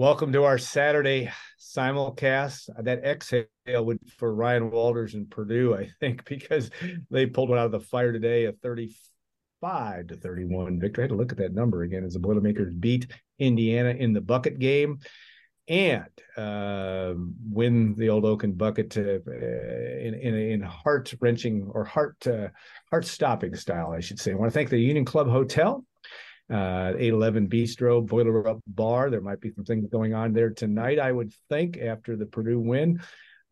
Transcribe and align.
Welcome 0.00 0.32
to 0.32 0.44
our 0.44 0.56
Saturday 0.56 1.30
simulcast. 1.60 2.70
That 2.84 3.04
exhale 3.04 3.44
would 3.68 3.98
for 4.16 4.34
Ryan 4.34 4.70
Walters 4.70 5.12
and 5.12 5.30
Purdue, 5.30 5.74
I 5.74 5.90
think, 6.00 6.24
because 6.28 6.70
they 7.10 7.26
pulled 7.26 7.50
one 7.50 7.58
out 7.58 7.66
of 7.66 7.72
the 7.72 7.80
fire 7.80 8.10
today, 8.10 8.46
a 8.46 8.52
35 8.52 10.06
to 10.06 10.16
31 10.16 10.80
victory. 10.80 11.02
I 11.02 11.04
had 11.04 11.10
to 11.10 11.16
look 11.16 11.32
at 11.32 11.36
that 11.36 11.52
number 11.52 11.82
again 11.82 12.02
as 12.02 12.14
the 12.14 12.18
Boilermakers 12.18 12.72
beat 12.72 13.08
Indiana 13.38 13.90
in 13.90 14.14
the 14.14 14.22
bucket 14.22 14.58
game 14.58 15.00
and 15.68 16.08
uh, 16.34 17.12
win 17.50 17.94
the 17.94 18.08
old 18.08 18.24
Oaken 18.24 18.52
bucket 18.54 18.92
to, 18.92 19.16
uh, 19.16 19.98
in 20.00 20.14
in, 20.14 20.34
in 20.34 20.60
heart 20.62 21.12
wrenching 21.20 21.70
or 21.74 21.84
heart 21.84 22.26
uh, 22.26 22.48
heart 22.88 23.04
stopping 23.04 23.54
style, 23.54 23.92
I 23.92 24.00
should 24.00 24.18
say. 24.18 24.32
I 24.32 24.36
want 24.36 24.50
to 24.50 24.54
thank 24.54 24.70
the 24.70 24.78
Union 24.78 25.04
Club 25.04 25.28
Hotel 25.28 25.84
uh, 26.50 26.94
811 26.96 27.48
Bistro, 27.48 28.04
Boiler 28.04 28.48
Up 28.48 28.60
Bar. 28.66 29.10
There 29.10 29.20
might 29.20 29.40
be 29.40 29.52
some 29.52 29.64
things 29.64 29.88
going 29.88 30.14
on 30.14 30.32
there 30.32 30.50
tonight, 30.50 30.98
I 30.98 31.12
would 31.12 31.32
think, 31.48 31.78
after 31.78 32.16
the 32.16 32.26
Purdue 32.26 32.58
win. 32.58 33.00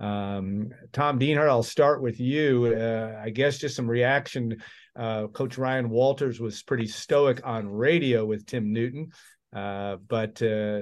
Um, 0.01 0.71
Tom 0.93 1.19
Dienhart, 1.19 1.49
I'll 1.49 1.63
start 1.63 2.03
with 2.03 2.19
you. 2.21 2.75
Uh, 2.77 3.21
I 3.23 3.31
guess 3.31 3.59
just 3.59 3.77
some 3.77 3.89
reaction. 3.89 4.61
Uh, 4.97 5.29
Coach 5.29 5.59
Ryan 5.59 5.91
Walters 5.91 6.41
was 6.41 6.63
pretty 6.63 6.87
stoic 6.87 7.41
on 7.45 7.69
radio 7.69 8.25
with 8.25 8.47
Tim 8.47 8.73
Newton, 8.73 9.11
uh, 9.55 9.97
but 10.09 10.41
uh, 10.43 10.81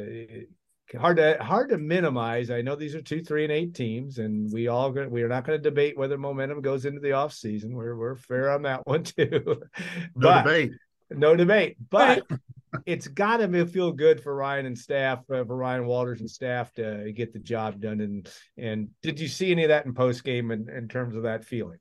hard 0.98 1.18
to 1.18 1.36
hard 1.40 1.70
to 1.70 1.78
minimize. 1.78 2.50
I 2.50 2.62
know 2.62 2.76
these 2.76 2.94
are 2.94 3.02
two, 3.02 3.22
three, 3.22 3.44
and 3.44 3.52
eight 3.52 3.74
teams, 3.74 4.18
and 4.18 4.50
we 4.52 4.68
all 4.68 4.90
we 4.92 5.22
are 5.22 5.28
not 5.28 5.44
going 5.44 5.58
to 5.58 5.62
debate 5.62 5.98
whether 5.98 6.16
momentum 6.16 6.62
goes 6.62 6.86
into 6.86 7.00
the 7.00 7.12
off 7.12 7.32
season. 7.32 7.74
We're 7.74 7.96
we're 7.96 8.16
fair 8.16 8.50
on 8.50 8.62
that 8.62 8.86
one 8.86 9.02
too. 9.04 9.42
no 9.44 9.60
but, 10.14 10.42
debate 10.42 10.72
no 11.10 11.36
debate. 11.36 11.76
But 11.90 12.24
it's 12.84 13.08
got 13.08 13.38
to 13.38 13.66
feel 13.66 13.92
good 13.92 14.22
for 14.22 14.34
Ryan 14.34 14.66
and 14.66 14.78
staff, 14.78 15.20
uh, 15.30 15.44
for 15.44 15.56
Ryan 15.56 15.86
Walters 15.86 16.20
and 16.20 16.30
staff 16.30 16.72
to 16.74 17.12
get 17.12 17.32
the 17.32 17.38
job 17.38 17.80
done. 17.80 18.00
And 18.00 18.28
and 18.56 18.88
did 19.02 19.20
you 19.20 19.28
see 19.28 19.50
any 19.50 19.64
of 19.64 19.68
that 19.68 19.86
in 19.86 19.94
post 19.94 20.24
game 20.24 20.50
in, 20.50 20.68
in 20.68 20.88
terms 20.88 21.14
of 21.14 21.22
that 21.24 21.44
feeling? 21.44 21.78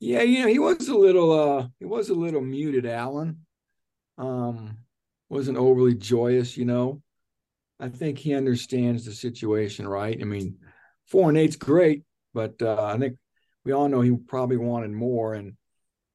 Yeah, 0.00 0.22
you 0.22 0.42
know, 0.42 0.48
he 0.48 0.58
was 0.58 0.88
a 0.88 0.96
little 0.96 1.32
uh 1.32 1.68
he 1.78 1.84
was 1.84 2.10
a 2.10 2.14
little 2.14 2.40
muted, 2.40 2.86
Alan. 2.86 3.46
Um 4.18 4.78
wasn't 5.28 5.58
overly 5.58 5.94
joyous, 5.94 6.56
you 6.56 6.64
know. 6.64 7.02
I 7.80 7.88
think 7.88 8.18
he 8.18 8.34
understands 8.34 9.04
the 9.04 9.12
situation, 9.12 9.88
right? 9.88 10.16
I 10.20 10.24
mean, 10.24 10.58
four 11.06 11.28
and 11.28 11.36
eight's 11.36 11.56
great, 11.56 12.04
but 12.32 12.60
uh, 12.62 12.84
I 12.84 12.98
think 12.98 13.16
we 13.64 13.72
all 13.72 13.88
know 13.88 14.00
he 14.00 14.14
probably 14.16 14.56
wanted 14.56 14.92
more. 14.92 15.34
And 15.34 15.56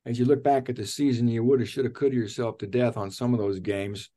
as 0.06 0.18
you 0.18 0.26
look 0.26 0.44
back 0.44 0.70
at 0.70 0.76
the 0.76 0.86
season, 0.86 1.28
you 1.28 1.44
would 1.44 1.60
have, 1.60 1.70
should 1.70 1.86
have, 1.86 1.94
could 1.94 2.14
yourself 2.14 2.58
to 2.60 2.68
death 2.68 2.98
on 2.98 3.12
some 3.12 3.34
of 3.34 3.40
those 3.40 3.60
games. 3.60 4.10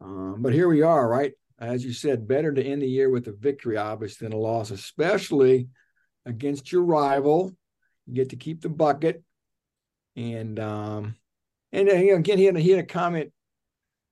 Um, 0.00 0.36
but 0.40 0.52
here 0.52 0.68
we 0.68 0.82
are, 0.82 1.08
right? 1.08 1.32
As 1.58 1.84
you 1.84 1.92
said, 1.92 2.28
better 2.28 2.52
to 2.52 2.62
end 2.62 2.82
the 2.82 2.88
year 2.88 3.10
with 3.10 3.26
a 3.26 3.32
victory, 3.32 3.76
obviously, 3.76 4.26
than 4.26 4.36
a 4.36 4.40
loss, 4.40 4.70
especially 4.70 5.68
against 6.24 6.70
your 6.70 6.84
rival. 6.84 7.52
You 8.06 8.14
get 8.14 8.30
to 8.30 8.36
keep 8.36 8.62
the 8.62 8.68
bucket. 8.68 9.22
And 10.16 10.58
um, 10.58 11.16
and 11.72 11.88
again, 11.88 12.38
he 12.38 12.44
had, 12.44 12.56
he 12.56 12.70
had 12.70 12.80
a 12.80 12.86
comment. 12.86 13.32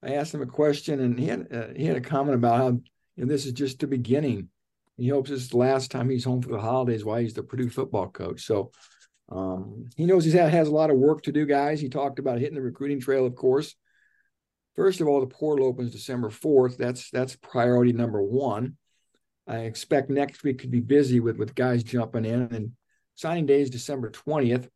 I 0.02 0.14
asked 0.14 0.34
him 0.34 0.42
a 0.42 0.46
question, 0.46 1.00
and 1.00 1.18
he 1.18 1.26
had 1.26 1.52
uh, 1.52 1.66
he 1.74 1.84
had 1.84 1.96
a 1.96 2.00
comment 2.00 2.34
about 2.34 2.58
how 2.58 2.68
you 2.68 2.82
know, 3.16 3.26
this 3.26 3.46
is 3.46 3.52
just 3.52 3.80
the 3.80 3.86
beginning. 3.86 4.48
He 4.96 5.08
hopes 5.08 5.30
this 5.30 5.42
is 5.42 5.48
the 5.48 5.56
last 5.56 5.90
time 5.90 6.08
he's 6.08 6.24
home 6.24 6.42
for 6.42 6.50
the 6.50 6.60
holidays 6.60 7.04
while 7.04 7.18
he's 7.18 7.34
the 7.34 7.42
Purdue 7.42 7.70
football 7.70 8.08
coach. 8.08 8.42
So 8.42 8.70
um, 9.28 9.90
he 9.96 10.06
knows 10.06 10.24
he 10.24 10.30
has 10.32 10.68
a 10.68 10.72
lot 10.72 10.90
of 10.90 10.96
work 10.96 11.22
to 11.22 11.32
do, 11.32 11.46
guys. 11.46 11.80
He 11.80 11.88
talked 11.88 12.18
about 12.18 12.38
hitting 12.38 12.54
the 12.54 12.62
recruiting 12.62 13.00
trail, 13.00 13.26
of 13.26 13.34
course. 13.34 13.74
First 14.76 15.00
of 15.00 15.08
all, 15.08 15.20
the 15.20 15.26
portal 15.26 15.66
opens 15.66 15.92
December 15.92 16.28
4th. 16.28 16.76
That's 16.76 17.10
that's 17.10 17.34
priority 17.36 17.92
number 17.92 18.22
one. 18.22 18.76
I 19.46 19.60
expect 19.60 20.10
next 20.10 20.42
week 20.42 20.58
could 20.58 20.70
be 20.70 20.80
busy 20.80 21.20
with 21.20 21.38
with 21.38 21.54
guys 21.54 21.82
jumping 21.82 22.24
in, 22.24 22.42
and 22.52 22.72
signing 23.14 23.46
day 23.46 23.62
is 23.62 23.70
December 23.70 24.10
20th. 24.10 24.68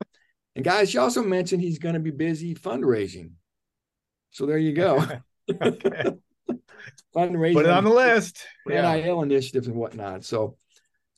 And 0.57 0.65
guys, 0.65 0.93
you 0.93 1.01
also 1.01 1.23
mentioned 1.23 1.63
he's 1.63 1.79
going 1.79 1.95
to 1.95 2.01
be 2.01 2.11
busy 2.11 2.55
fundraising. 2.55 3.33
So 4.31 4.47
there 4.47 4.59
you 4.59 4.73
go. 4.73 5.05
fundraising. 7.15 7.55
Put 7.55 7.67
it 7.67 7.71
on 7.71 7.85
the 7.85 7.91
list. 7.91 8.45
Yeah. 8.67 8.95
NIL 8.95 9.23
initiatives 9.23 9.69
and 9.69 9.77
whatnot. 9.77 10.25
So, 10.25 10.57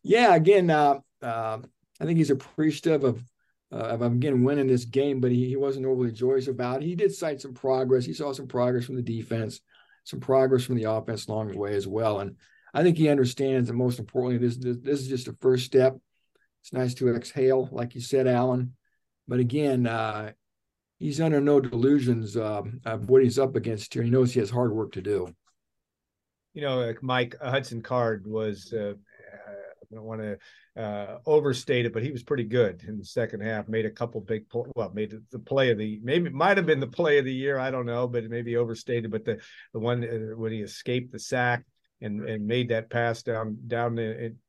yeah, 0.02 0.34
again, 0.34 0.68
uh, 0.70 0.98
uh, 1.22 1.58
I 2.02 2.04
think 2.04 2.18
he's 2.18 2.30
appreciative 2.30 3.04
of 3.04 3.24
uh, 3.72 3.76
of 3.76 4.02
again 4.02 4.42
winning 4.42 4.66
this 4.66 4.84
game, 4.84 5.20
but 5.20 5.30
he, 5.30 5.48
he 5.48 5.56
wasn't 5.56 5.86
overly 5.86 6.10
joyous 6.10 6.48
about 6.48 6.82
it. 6.82 6.86
He 6.86 6.96
did 6.96 7.14
cite 7.14 7.40
some 7.40 7.54
progress. 7.54 8.04
He 8.04 8.12
saw 8.12 8.32
some 8.32 8.48
progress 8.48 8.84
from 8.84 8.96
the 8.96 9.02
defense, 9.02 9.60
some 10.02 10.18
progress 10.18 10.64
from 10.64 10.74
the 10.74 10.90
offense 10.90 11.28
along 11.28 11.52
the 11.52 11.58
way 11.58 11.74
as 11.74 11.86
well. 11.86 12.18
And 12.18 12.36
I 12.74 12.82
think 12.82 12.98
he 12.98 13.08
understands 13.08 13.68
that 13.68 13.74
most 13.74 14.00
importantly, 14.00 14.44
this, 14.46 14.56
this, 14.56 14.76
this 14.82 15.00
is 15.00 15.08
just 15.08 15.28
a 15.28 15.36
first 15.40 15.64
step. 15.64 15.96
It's 16.60 16.72
nice 16.72 16.92
to 16.94 17.14
exhale, 17.14 17.68
like 17.70 17.94
you 17.94 18.00
said, 18.00 18.26
Alan. 18.26 18.74
But 19.28 19.38
again, 19.38 19.86
uh, 19.86 20.32
he's 20.98 21.20
under 21.20 21.40
no 21.40 21.60
delusions 21.60 22.36
uh, 22.36 22.62
of 22.84 23.08
what 23.08 23.22
he's 23.22 23.38
up 23.38 23.54
against 23.54 23.94
here. 23.94 24.02
He 24.02 24.10
knows 24.10 24.34
he 24.34 24.40
has 24.40 24.50
hard 24.50 24.72
work 24.72 24.92
to 24.92 25.02
do. 25.02 25.34
You 26.52 26.62
know, 26.62 26.92
Mike 27.00 27.36
Hudson 27.40 27.80
Card 27.80 28.26
was 28.26 28.72
uh, 28.72 28.94
I 29.92 29.96
don't 29.96 30.04
want 30.04 30.20
to 30.22 30.82
uh, 30.82 31.18
overstate 31.26 31.86
it, 31.86 31.92
but 31.92 32.02
he 32.02 32.10
was 32.10 32.22
pretty 32.22 32.44
good 32.44 32.82
in 32.86 32.98
the 32.98 33.04
second 33.04 33.42
half. 33.42 33.68
Made 33.68 33.86
a 33.86 33.90
couple 33.90 34.20
big, 34.20 34.46
well, 34.74 34.90
made 34.94 35.14
the 35.30 35.38
play 35.38 35.70
of 35.70 35.78
the 35.78 36.00
maybe 36.02 36.30
might 36.30 36.56
have 36.56 36.66
been 36.66 36.80
the 36.80 36.86
play 36.86 37.18
of 37.18 37.24
the 37.24 37.34
year. 37.34 37.58
I 37.58 37.70
don't 37.70 37.86
know, 37.86 38.08
but 38.08 38.24
maybe 38.24 38.56
overstated. 38.56 39.10
But 39.10 39.24
the 39.24 39.40
the 39.72 39.80
one 39.80 40.02
uh, 40.04 40.36
when 40.36 40.52
he 40.52 40.60
escaped 40.60 41.12
the 41.12 41.18
sack 41.18 41.64
and 42.02 42.28
and 42.28 42.46
made 42.46 42.68
that 42.70 42.90
pass 42.90 43.22
down 43.22 43.58
down 43.66 43.96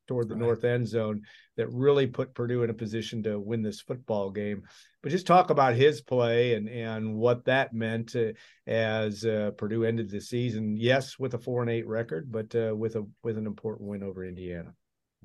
toward 0.07 0.27
the 0.27 0.35
right. 0.35 0.41
north 0.41 0.63
end 0.63 0.87
zone 0.87 1.21
that 1.55 1.71
really 1.71 2.07
put 2.07 2.33
Purdue 2.33 2.63
in 2.63 2.69
a 2.69 2.73
position 2.73 3.23
to 3.23 3.39
win 3.39 3.61
this 3.61 3.81
football 3.81 4.31
game. 4.31 4.63
But 5.01 5.11
just 5.11 5.27
talk 5.27 5.49
about 5.49 5.75
his 5.75 6.01
play 6.01 6.55
and 6.55 6.67
and 6.67 7.15
what 7.15 7.45
that 7.45 7.73
meant 7.73 8.15
uh, 8.15 8.33
as 8.67 9.23
uh, 9.23 9.51
Purdue 9.57 9.83
ended 9.83 10.09
the 10.09 10.19
season. 10.19 10.77
Yes, 10.77 11.19
with 11.19 11.33
a 11.33 11.37
four 11.37 11.61
and 11.61 11.71
eight 11.71 11.87
record, 11.87 12.31
but 12.31 12.53
uh, 12.55 12.75
with 12.75 12.95
a 12.95 13.05
with 13.23 13.37
an 13.37 13.45
important 13.45 13.87
win 13.87 14.03
over 14.03 14.25
Indiana. 14.25 14.73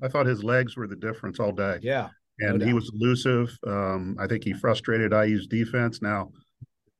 I 0.01 0.07
thought 0.07 0.25
his 0.25 0.43
legs 0.43 0.75
were 0.75 0.87
the 0.87 0.95
difference 0.95 1.39
all 1.39 1.51
day. 1.51 1.79
Yeah. 1.81 2.09
And 2.39 2.59
no 2.59 2.65
he 2.65 2.73
was 2.73 2.91
elusive. 2.93 3.57
Um, 3.67 4.15
I 4.19 4.27
think 4.27 4.43
he 4.43 4.53
frustrated 4.53 5.11
IU's 5.11 5.47
defense. 5.47 6.01
Now, 6.01 6.31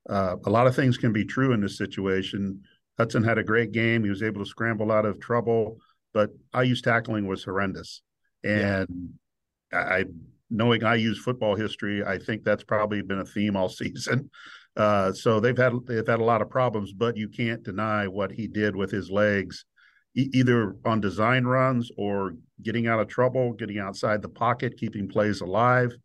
uh, 0.10 0.36
a 0.46 0.50
lot 0.50 0.68
of 0.68 0.76
things 0.76 0.98
can 0.98 1.14
be 1.14 1.26
true 1.26 1.54
in 1.54 1.62
this 1.62 1.78
situation. 1.78 2.62
Hudson 2.98 3.24
had 3.24 3.38
a 3.38 3.44
great 3.44 3.72
game. 3.72 4.04
He 4.04 4.10
was 4.10 4.24
able 4.24 4.44
to 4.44 4.50
scramble 4.50 4.92
out 4.92 5.06
of 5.06 5.20
trouble, 5.20 5.78
but 6.14 6.32
IU's 6.54 6.82
tackling 6.82 7.28
was 7.28 7.44
horrendous. 7.44 8.02
And 8.44 9.14
yeah. 9.72 9.80
I, 9.80 10.06
knowing 10.50 10.82
IU's 10.82 11.20
football 11.20 11.56
history, 11.56 12.04
I 12.04 12.18
think 12.18 12.44
that's 12.44 12.64
probably 12.64 13.02
been 13.02 13.20
a 13.20 13.26
theme 13.26 13.56
all 13.56 13.70
season. 13.70 14.30
Uh, 14.76 15.12
so 15.12 15.40
they've 15.40 15.58
had 15.58 15.74
they've 15.86 16.08
had 16.08 16.20
a 16.20 16.24
lot 16.24 16.42
of 16.42 16.50
problems, 16.50 16.94
but 16.94 17.18
you 17.18 17.28
can't 17.28 17.64
deny 17.64 18.08
what 18.08 18.32
he 18.32 18.48
did 18.48 18.76
with 18.76 18.92
his 18.92 19.10
legs 19.10 19.66
either 20.16 20.76
on 20.86 21.00
design 21.00 21.46
runs 21.46 21.92
or 21.98 22.34
getting 22.62 22.88
out 22.88 23.00
of 23.00 23.08
trouble, 23.08 23.54
getting 23.54 23.80
outside 23.80 24.22
the 24.22 24.30
pocket, 24.30 24.78
keeping 24.78 25.08
plays 25.08 25.42
alive. 25.42 25.96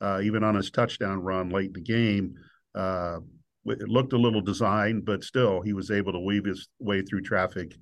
Uh, 0.00 0.20
even 0.22 0.42
on 0.42 0.54
his 0.54 0.70
touchdown 0.70 1.20
run 1.20 1.48
late 1.48 1.68
in 1.68 1.72
the 1.74 1.80
game, 1.80 2.34
uh, 2.74 3.18
it 3.66 3.88
looked 3.88 4.12
a 4.12 4.18
little 4.18 4.40
designed, 4.40 5.04
but 5.04 5.22
still 5.22 5.60
he 5.62 5.72
was 5.72 5.90
able 5.90 6.12
to 6.12 6.18
weave 6.18 6.44
his 6.44 6.68
way 6.80 7.02
through 7.02 7.22
traffic 7.22 7.76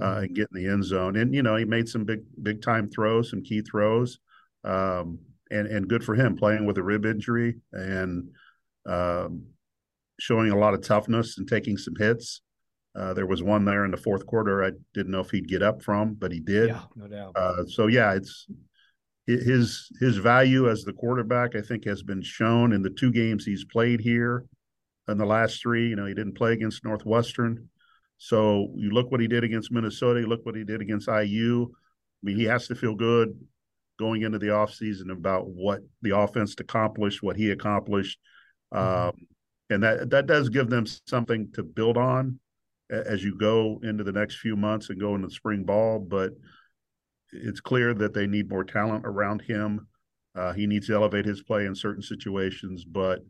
uh, 0.00 0.04
mm-hmm. 0.04 0.24
and 0.24 0.34
get 0.34 0.48
in 0.54 0.62
the 0.62 0.70
end 0.70 0.84
zone. 0.84 1.16
And 1.16 1.34
you 1.34 1.42
know 1.42 1.56
he 1.56 1.64
made 1.64 1.88
some 1.88 2.04
big 2.04 2.20
big 2.42 2.62
time 2.62 2.88
throws, 2.88 3.30
some 3.30 3.42
key 3.42 3.60
throws, 3.60 4.18
um, 4.64 5.18
and 5.50 5.66
and 5.66 5.88
good 5.88 6.04
for 6.04 6.14
him 6.14 6.36
playing 6.36 6.66
with 6.66 6.78
a 6.78 6.82
rib 6.82 7.04
injury 7.04 7.56
and 7.72 8.30
um, 8.86 9.42
showing 10.18 10.50
a 10.50 10.58
lot 10.58 10.74
of 10.74 10.82
toughness 10.82 11.38
and 11.38 11.48
taking 11.48 11.76
some 11.76 11.94
hits. 11.98 12.40
Uh, 12.98 13.14
there 13.14 13.26
was 13.26 13.42
one 13.42 13.64
there 13.64 13.84
in 13.84 13.92
the 13.92 13.96
fourth 13.96 14.26
quarter. 14.26 14.64
I 14.64 14.72
didn't 14.92 15.12
know 15.12 15.20
if 15.20 15.30
he'd 15.30 15.46
get 15.46 15.62
up 15.62 15.82
from, 15.82 16.14
but 16.14 16.32
he 16.32 16.40
did. 16.40 16.70
Yeah, 16.70 16.82
no 16.96 17.06
doubt. 17.06 17.36
Uh, 17.36 17.64
so 17.66 17.86
yeah, 17.86 18.14
it's 18.14 18.48
his 19.26 19.88
his 20.00 20.16
value 20.16 20.68
as 20.68 20.82
the 20.82 20.92
quarterback. 20.92 21.54
I 21.54 21.60
think 21.60 21.84
has 21.84 22.02
been 22.02 22.22
shown 22.22 22.72
in 22.72 22.82
the 22.82 22.90
two 22.90 23.12
games 23.12 23.44
he's 23.44 23.64
played 23.64 24.00
here. 24.00 24.44
In 25.06 25.16
the 25.16 25.26
last 25.26 25.62
three, 25.62 25.88
you 25.88 25.96
know, 25.96 26.06
he 26.06 26.14
didn't 26.14 26.36
play 26.36 26.52
against 26.52 26.84
Northwestern. 26.84 27.68
So 28.18 28.72
you 28.76 28.90
look 28.90 29.10
what 29.12 29.20
he 29.20 29.28
did 29.28 29.44
against 29.44 29.70
Minnesota. 29.70 30.20
You 30.20 30.26
look 30.26 30.44
what 30.44 30.56
he 30.56 30.64
did 30.64 30.82
against 30.82 31.08
IU. 31.08 31.68
I 31.70 32.20
mean, 32.22 32.36
he 32.36 32.44
has 32.44 32.66
to 32.66 32.74
feel 32.74 32.96
good 32.96 33.38
going 33.98 34.22
into 34.22 34.38
the 34.38 34.48
offseason 34.48 35.12
about 35.12 35.48
what 35.48 35.80
the 36.02 36.16
offense 36.18 36.54
accomplished, 36.58 37.22
what 37.22 37.36
he 37.36 37.52
accomplished. 37.52 38.18
Mm-hmm. 38.74 39.08
Um, 39.08 39.26
and 39.70 39.82
that 39.84 40.10
that 40.10 40.26
does 40.26 40.48
give 40.48 40.68
them 40.68 40.84
something 41.06 41.52
to 41.52 41.62
build 41.62 41.96
on 41.96 42.40
as 42.90 43.22
you 43.22 43.36
go 43.36 43.80
into 43.82 44.04
the 44.04 44.12
next 44.12 44.36
few 44.36 44.56
months 44.56 44.90
and 44.90 45.00
go 45.00 45.14
into 45.14 45.30
spring 45.30 45.64
ball. 45.64 45.98
But 45.98 46.32
it's 47.32 47.60
clear 47.60 47.94
that 47.94 48.14
they 48.14 48.26
need 48.26 48.48
more 48.48 48.64
talent 48.64 49.04
around 49.04 49.42
him. 49.42 49.86
Uh, 50.34 50.52
he 50.52 50.66
needs 50.66 50.86
to 50.86 50.94
elevate 50.94 51.24
his 51.24 51.42
play 51.42 51.66
in 51.66 51.74
certain 51.74 52.02
situations, 52.02 52.84
but 52.84 53.20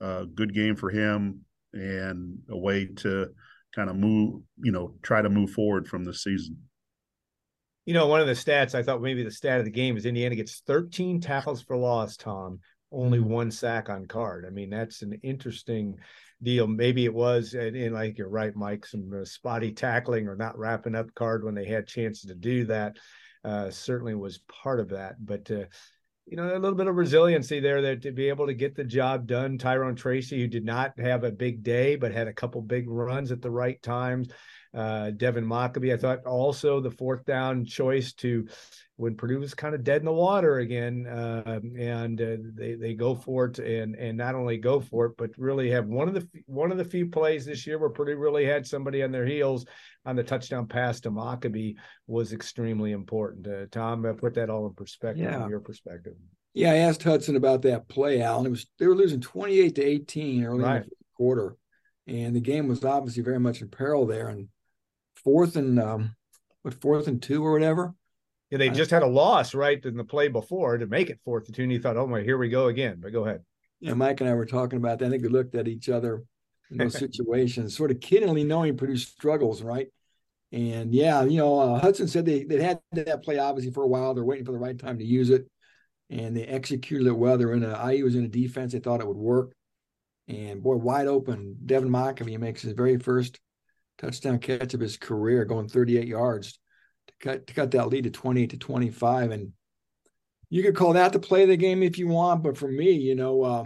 uh, 0.00 0.24
good 0.34 0.54
game 0.54 0.76
for 0.76 0.90
him 0.90 1.40
and 1.72 2.38
a 2.50 2.56
way 2.56 2.86
to 2.86 3.28
kind 3.74 3.90
of 3.90 3.96
move, 3.96 4.42
you 4.62 4.72
know, 4.72 4.94
try 5.02 5.20
to 5.20 5.28
move 5.28 5.50
forward 5.50 5.86
from 5.86 6.04
the 6.04 6.14
season. 6.14 6.56
You 7.84 7.92
know, 7.92 8.06
one 8.06 8.20
of 8.20 8.26
the 8.26 8.32
stats 8.32 8.74
I 8.74 8.82
thought 8.82 9.02
maybe 9.02 9.22
the 9.22 9.30
stat 9.30 9.58
of 9.58 9.64
the 9.64 9.70
game 9.70 9.96
is 9.96 10.06
Indiana 10.06 10.34
gets 10.36 10.62
13 10.66 11.20
tackles 11.20 11.62
for 11.62 11.76
loss, 11.76 12.16
Tom, 12.16 12.60
only 12.92 13.20
one 13.20 13.50
sack 13.50 13.88
on 13.88 14.06
Card. 14.06 14.44
I 14.46 14.50
mean, 14.50 14.70
that's 14.70 15.02
an 15.02 15.18
interesting 15.22 15.96
deal. 16.42 16.66
Maybe 16.66 17.04
it 17.04 17.14
was, 17.14 17.54
and, 17.54 17.76
and 17.76 17.94
like 17.94 18.18
you're 18.18 18.28
right, 18.28 18.54
Mike, 18.54 18.86
some 18.86 19.10
uh, 19.12 19.24
spotty 19.24 19.72
tackling 19.72 20.28
or 20.28 20.36
not 20.36 20.58
wrapping 20.58 20.94
up 20.94 21.14
Card 21.14 21.44
when 21.44 21.54
they 21.54 21.64
had 21.64 21.86
chances 21.86 22.28
to 22.28 22.34
do 22.34 22.64
that. 22.66 22.96
Uh, 23.44 23.70
certainly 23.70 24.14
was 24.14 24.38
part 24.62 24.80
of 24.80 24.88
that. 24.90 25.16
But 25.24 25.50
uh, 25.50 25.64
you 26.26 26.36
know, 26.36 26.48
a 26.48 26.58
little 26.58 26.76
bit 26.76 26.86
of 26.86 26.96
resiliency 26.96 27.60
there 27.60 27.82
that 27.82 28.02
to 28.02 28.12
be 28.12 28.28
able 28.28 28.46
to 28.46 28.54
get 28.54 28.74
the 28.74 28.84
job 28.84 29.26
done. 29.26 29.58
Tyrone 29.58 29.96
Tracy, 29.96 30.40
who 30.40 30.46
did 30.46 30.64
not 30.64 30.98
have 30.98 31.24
a 31.24 31.30
big 31.30 31.62
day, 31.62 31.96
but 31.96 32.12
had 32.12 32.28
a 32.28 32.32
couple 32.32 32.62
big 32.62 32.88
runs 32.88 33.30
at 33.30 33.42
the 33.42 33.50
right 33.50 33.82
times. 33.82 34.28
Uh, 34.74 35.10
Devin 35.10 35.44
Mockobee, 35.44 35.94
I 35.94 35.96
thought 35.96 36.24
also 36.24 36.80
the 36.80 36.90
fourth 36.90 37.24
down 37.24 37.64
choice 37.64 38.12
to 38.14 38.46
when 38.96 39.16
Purdue 39.16 39.40
was 39.40 39.54
kind 39.54 39.74
of 39.74 39.82
dead 39.82 40.00
in 40.00 40.04
the 40.04 40.12
water 40.12 40.58
again, 40.58 41.06
uh, 41.06 41.60
and 41.78 42.20
uh, 42.20 42.36
they 42.54 42.74
they 42.74 42.94
go 42.94 43.14
for 43.14 43.46
it 43.46 43.58
and 43.58 43.96
and 43.96 44.16
not 44.16 44.34
only 44.34 44.56
go 44.56 44.80
for 44.80 45.06
it, 45.06 45.16
but 45.16 45.30
really 45.36 45.70
have 45.70 45.86
one 45.86 46.08
of 46.08 46.14
the 46.14 46.28
one 46.46 46.70
of 46.70 46.78
the 46.78 46.84
few 46.84 47.08
plays 47.08 47.44
this 47.44 47.66
year 47.66 47.78
where 47.78 47.90
Purdue 47.90 48.16
really 48.16 48.44
had 48.44 48.66
somebody 48.66 49.02
on 49.02 49.10
their 49.10 49.26
heels 49.26 49.66
on 50.04 50.16
the 50.16 50.22
touchdown 50.22 50.66
pass 50.66 51.00
to 51.00 51.10
Mockobee 51.10 51.76
was 52.06 52.32
extremely 52.32 52.92
important. 52.92 53.46
Uh, 53.46 53.66
Tom, 53.70 54.04
uh, 54.04 54.12
put 54.12 54.34
that 54.34 54.50
all 54.50 54.66
in 54.66 54.74
perspective 54.74 55.24
yeah. 55.24 55.40
from 55.40 55.50
your 55.50 55.60
perspective. 55.60 56.14
Yeah, 56.52 56.70
I 56.70 56.76
asked 56.76 57.02
Hudson 57.02 57.34
about 57.34 57.62
that 57.62 57.88
play, 57.88 58.22
Alan. 58.22 58.46
It 58.46 58.50
was 58.50 58.66
they 58.78 58.86
were 58.86 58.94
losing 58.94 59.20
twenty 59.20 59.58
eight 59.58 59.74
to 59.76 59.84
eighteen 59.84 60.44
early 60.44 60.62
right. 60.62 60.82
in 60.82 60.88
the 60.88 61.16
quarter, 61.16 61.56
and 62.06 62.34
the 62.34 62.40
game 62.40 62.68
was 62.68 62.84
obviously 62.84 63.24
very 63.24 63.40
much 63.40 63.60
in 63.60 63.68
peril 63.68 64.06
there. 64.06 64.28
And 64.28 64.48
fourth 65.24 65.56
and 65.56 65.80
um, 65.80 66.14
what 66.62 66.80
fourth 66.80 67.08
and 67.08 67.22
two 67.22 67.44
or 67.44 67.52
whatever. 67.52 67.94
Yeah, 68.50 68.58
they 68.58 68.70
just 68.70 68.90
had 68.90 69.02
a 69.02 69.06
loss 69.08 69.54
right 69.54 69.84
in 69.84 69.96
the 69.96 70.04
play 70.04 70.28
before 70.28 70.78
to 70.78 70.86
make 70.86 71.10
it 71.10 71.18
fourth 71.24 71.46
and 71.46 71.54
two. 71.56 71.64
And 71.64 71.72
you 71.72 71.80
thought, 71.80 71.96
oh 71.96 72.06
my, 72.06 72.22
here 72.22 72.38
we 72.38 72.48
go 72.48 72.68
again. 72.68 72.98
But 73.00 73.12
go 73.12 73.24
ahead. 73.24 73.42
Yeah, 73.80 73.94
Mike 73.94 74.20
and 74.20 74.30
I 74.30 74.34
were 74.34 74.46
talking 74.46 74.76
about 74.76 74.98
that. 74.98 75.06
I 75.06 75.10
think 75.10 75.22
we 75.22 75.28
looked 75.28 75.54
at 75.54 75.66
each 75.66 75.88
other 75.88 76.22
in 76.70 76.78
those 76.78 76.98
situations, 76.98 77.76
sort 77.76 77.90
of 77.90 77.98
kiddingly 77.98 78.46
knowing 78.46 78.76
Purdue 78.76 78.96
struggles, 78.96 79.62
right? 79.62 79.88
And 80.52 80.94
yeah, 80.94 81.24
you 81.24 81.38
know, 81.38 81.58
uh, 81.58 81.80
Hudson 81.80 82.06
said 82.06 82.26
they 82.26 82.44
they 82.44 82.62
had 82.62 82.78
that 82.92 83.24
play 83.24 83.38
obviously 83.38 83.72
for 83.72 83.82
a 83.82 83.88
while. 83.88 84.14
They're 84.14 84.24
waiting 84.24 84.44
for 84.44 84.52
the 84.52 84.58
right 84.58 84.78
time 84.78 84.98
to 84.98 85.04
use 85.04 85.30
it, 85.30 85.48
and 86.10 86.36
they 86.36 86.44
executed 86.44 87.08
it 87.08 87.16
well. 87.16 87.36
They're 87.36 87.54
in 87.54 87.64
a 87.64 87.92
IU 87.92 88.04
was 88.04 88.14
in 88.14 88.24
a 88.24 88.28
defense. 88.28 88.72
They 88.72 88.78
thought 88.78 89.00
it 89.00 89.08
would 89.08 89.16
work, 89.16 89.52
and 90.28 90.62
boy, 90.62 90.76
wide 90.76 91.08
open. 91.08 91.56
Devin 91.66 91.90
Mockobee 91.90 92.38
makes 92.38 92.62
his 92.62 92.72
very 92.72 92.98
first 92.98 93.40
touchdown 93.98 94.38
catch 94.38 94.74
of 94.74 94.80
his 94.80 94.96
career, 94.96 95.44
going 95.44 95.68
38 95.68 96.06
yards 96.06 96.58
to 97.08 97.14
cut 97.20 97.46
to 97.46 97.54
cut 97.54 97.70
that 97.72 97.88
lead 97.88 98.04
to 98.04 98.10
28 98.10 98.50
to 98.50 98.56
25. 98.56 99.30
And 99.30 99.52
you 100.50 100.62
could 100.62 100.76
call 100.76 100.94
that 100.94 101.12
the 101.12 101.18
play 101.18 101.42
of 101.42 101.48
the 101.48 101.56
game 101.56 101.82
if 101.82 101.98
you 101.98 102.08
want, 102.08 102.42
but 102.42 102.56
for 102.56 102.68
me, 102.68 102.92
you 102.92 103.14
know, 103.14 103.42
uh, 103.42 103.64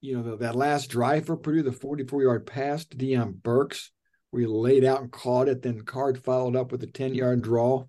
you 0.00 0.16
know 0.16 0.22
the, 0.22 0.36
that 0.38 0.56
last 0.56 0.88
drive 0.88 1.26
for 1.26 1.36
Purdue, 1.36 1.62
the 1.62 1.72
44 1.72 2.22
yard 2.22 2.46
pass 2.46 2.84
to 2.86 2.96
Deion 2.96 3.34
Burks, 3.42 3.90
where 4.30 4.40
he 4.40 4.46
laid 4.46 4.84
out 4.84 5.00
and 5.00 5.12
caught 5.12 5.48
it. 5.48 5.62
Then 5.62 5.82
Card 5.82 6.22
followed 6.22 6.56
up 6.56 6.72
with 6.72 6.82
a 6.82 6.86
10 6.86 7.14
yard 7.14 7.42
draw 7.42 7.84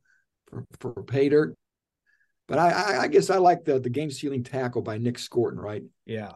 for 0.48 0.66
for 0.80 1.04
pay 1.04 1.30
dirt. 1.30 1.56
But 2.48 2.60
I, 2.60 2.70
I, 2.70 3.02
I 3.04 3.08
guess 3.08 3.30
I 3.30 3.38
like 3.38 3.64
the 3.64 3.80
the 3.80 3.90
game 3.90 4.12
sealing 4.12 4.44
tackle 4.44 4.82
by 4.82 4.98
Nick 4.98 5.18
Scourton, 5.18 5.58
right? 5.58 5.84
Yeah 6.06 6.34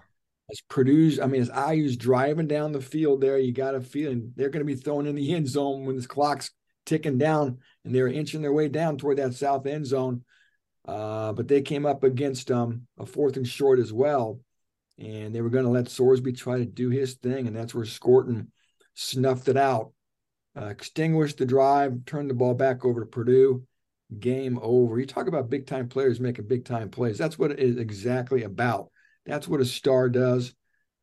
as 0.51 0.61
Purdue's, 0.69 1.19
I 1.19 1.27
mean, 1.27 1.41
as 1.41 1.49
IU's 1.49 1.97
driving 1.97 2.47
down 2.47 2.71
the 2.71 2.81
field 2.81 3.21
there, 3.21 3.37
you 3.37 3.51
got 3.51 3.75
a 3.75 3.81
feeling 3.81 4.31
they're 4.35 4.49
going 4.49 4.65
to 4.65 4.73
be 4.73 4.79
thrown 4.79 5.07
in 5.07 5.15
the 5.15 5.33
end 5.33 5.47
zone 5.47 5.85
when 5.85 5.95
this 5.95 6.07
clock's 6.07 6.51
ticking 6.85 7.17
down, 7.17 7.57
and 7.83 7.95
they're 7.95 8.07
inching 8.07 8.41
their 8.41 8.53
way 8.53 8.67
down 8.67 8.97
toward 8.97 9.17
that 9.17 9.33
south 9.33 9.65
end 9.65 9.87
zone. 9.87 10.23
Uh, 10.87 11.33
but 11.33 11.47
they 11.47 11.61
came 11.61 11.85
up 11.85 12.03
against 12.03 12.51
um, 12.51 12.85
a 12.99 13.05
fourth 13.07 13.37
and 13.37 13.47
short 13.47 13.79
as 13.79 13.91
well, 13.91 14.39
and 14.99 15.33
they 15.33 15.41
were 15.41 15.49
going 15.49 15.65
to 15.65 15.71
let 15.71 15.85
Sorsby 15.85 16.37
try 16.37 16.59
to 16.59 16.65
do 16.65 16.89
his 16.89 17.15
thing, 17.15 17.47
and 17.47 17.55
that's 17.55 17.73
where 17.73 17.85
Scourton 17.85 18.47
snuffed 18.93 19.47
it 19.47 19.57
out, 19.57 19.93
uh, 20.55 20.65
extinguished 20.65 21.39
the 21.39 21.45
drive, 21.45 22.05
turned 22.05 22.29
the 22.29 22.35
ball 22.35 22.53
back 22.53 22.85
over 22.85 22.99
to 22.99 23.07
Purdue. 23.07 23.63
Game 24.19 24.59
over. 24.61 24.99
You 24.99 25.07
talk 25.07 25.27
about 25.27 25.49
big 25.49 25.65
time 25.65 25.89
players 25.89 26.19
making 26.19 26.47
big 26.47 26.63
time 26.63 26.91
plays. 26.91 27.17
That's 27.17 27.39
what 27.39 27.49
it 27.49 27.59
is 27.59 27.77
exactly 27.77 28.43
about. 28.43 28.91
That's 29.25 29.47
what 29.47 29.61
a 29.61 29.65
star 29.65 30.09
does. 30.09 30.53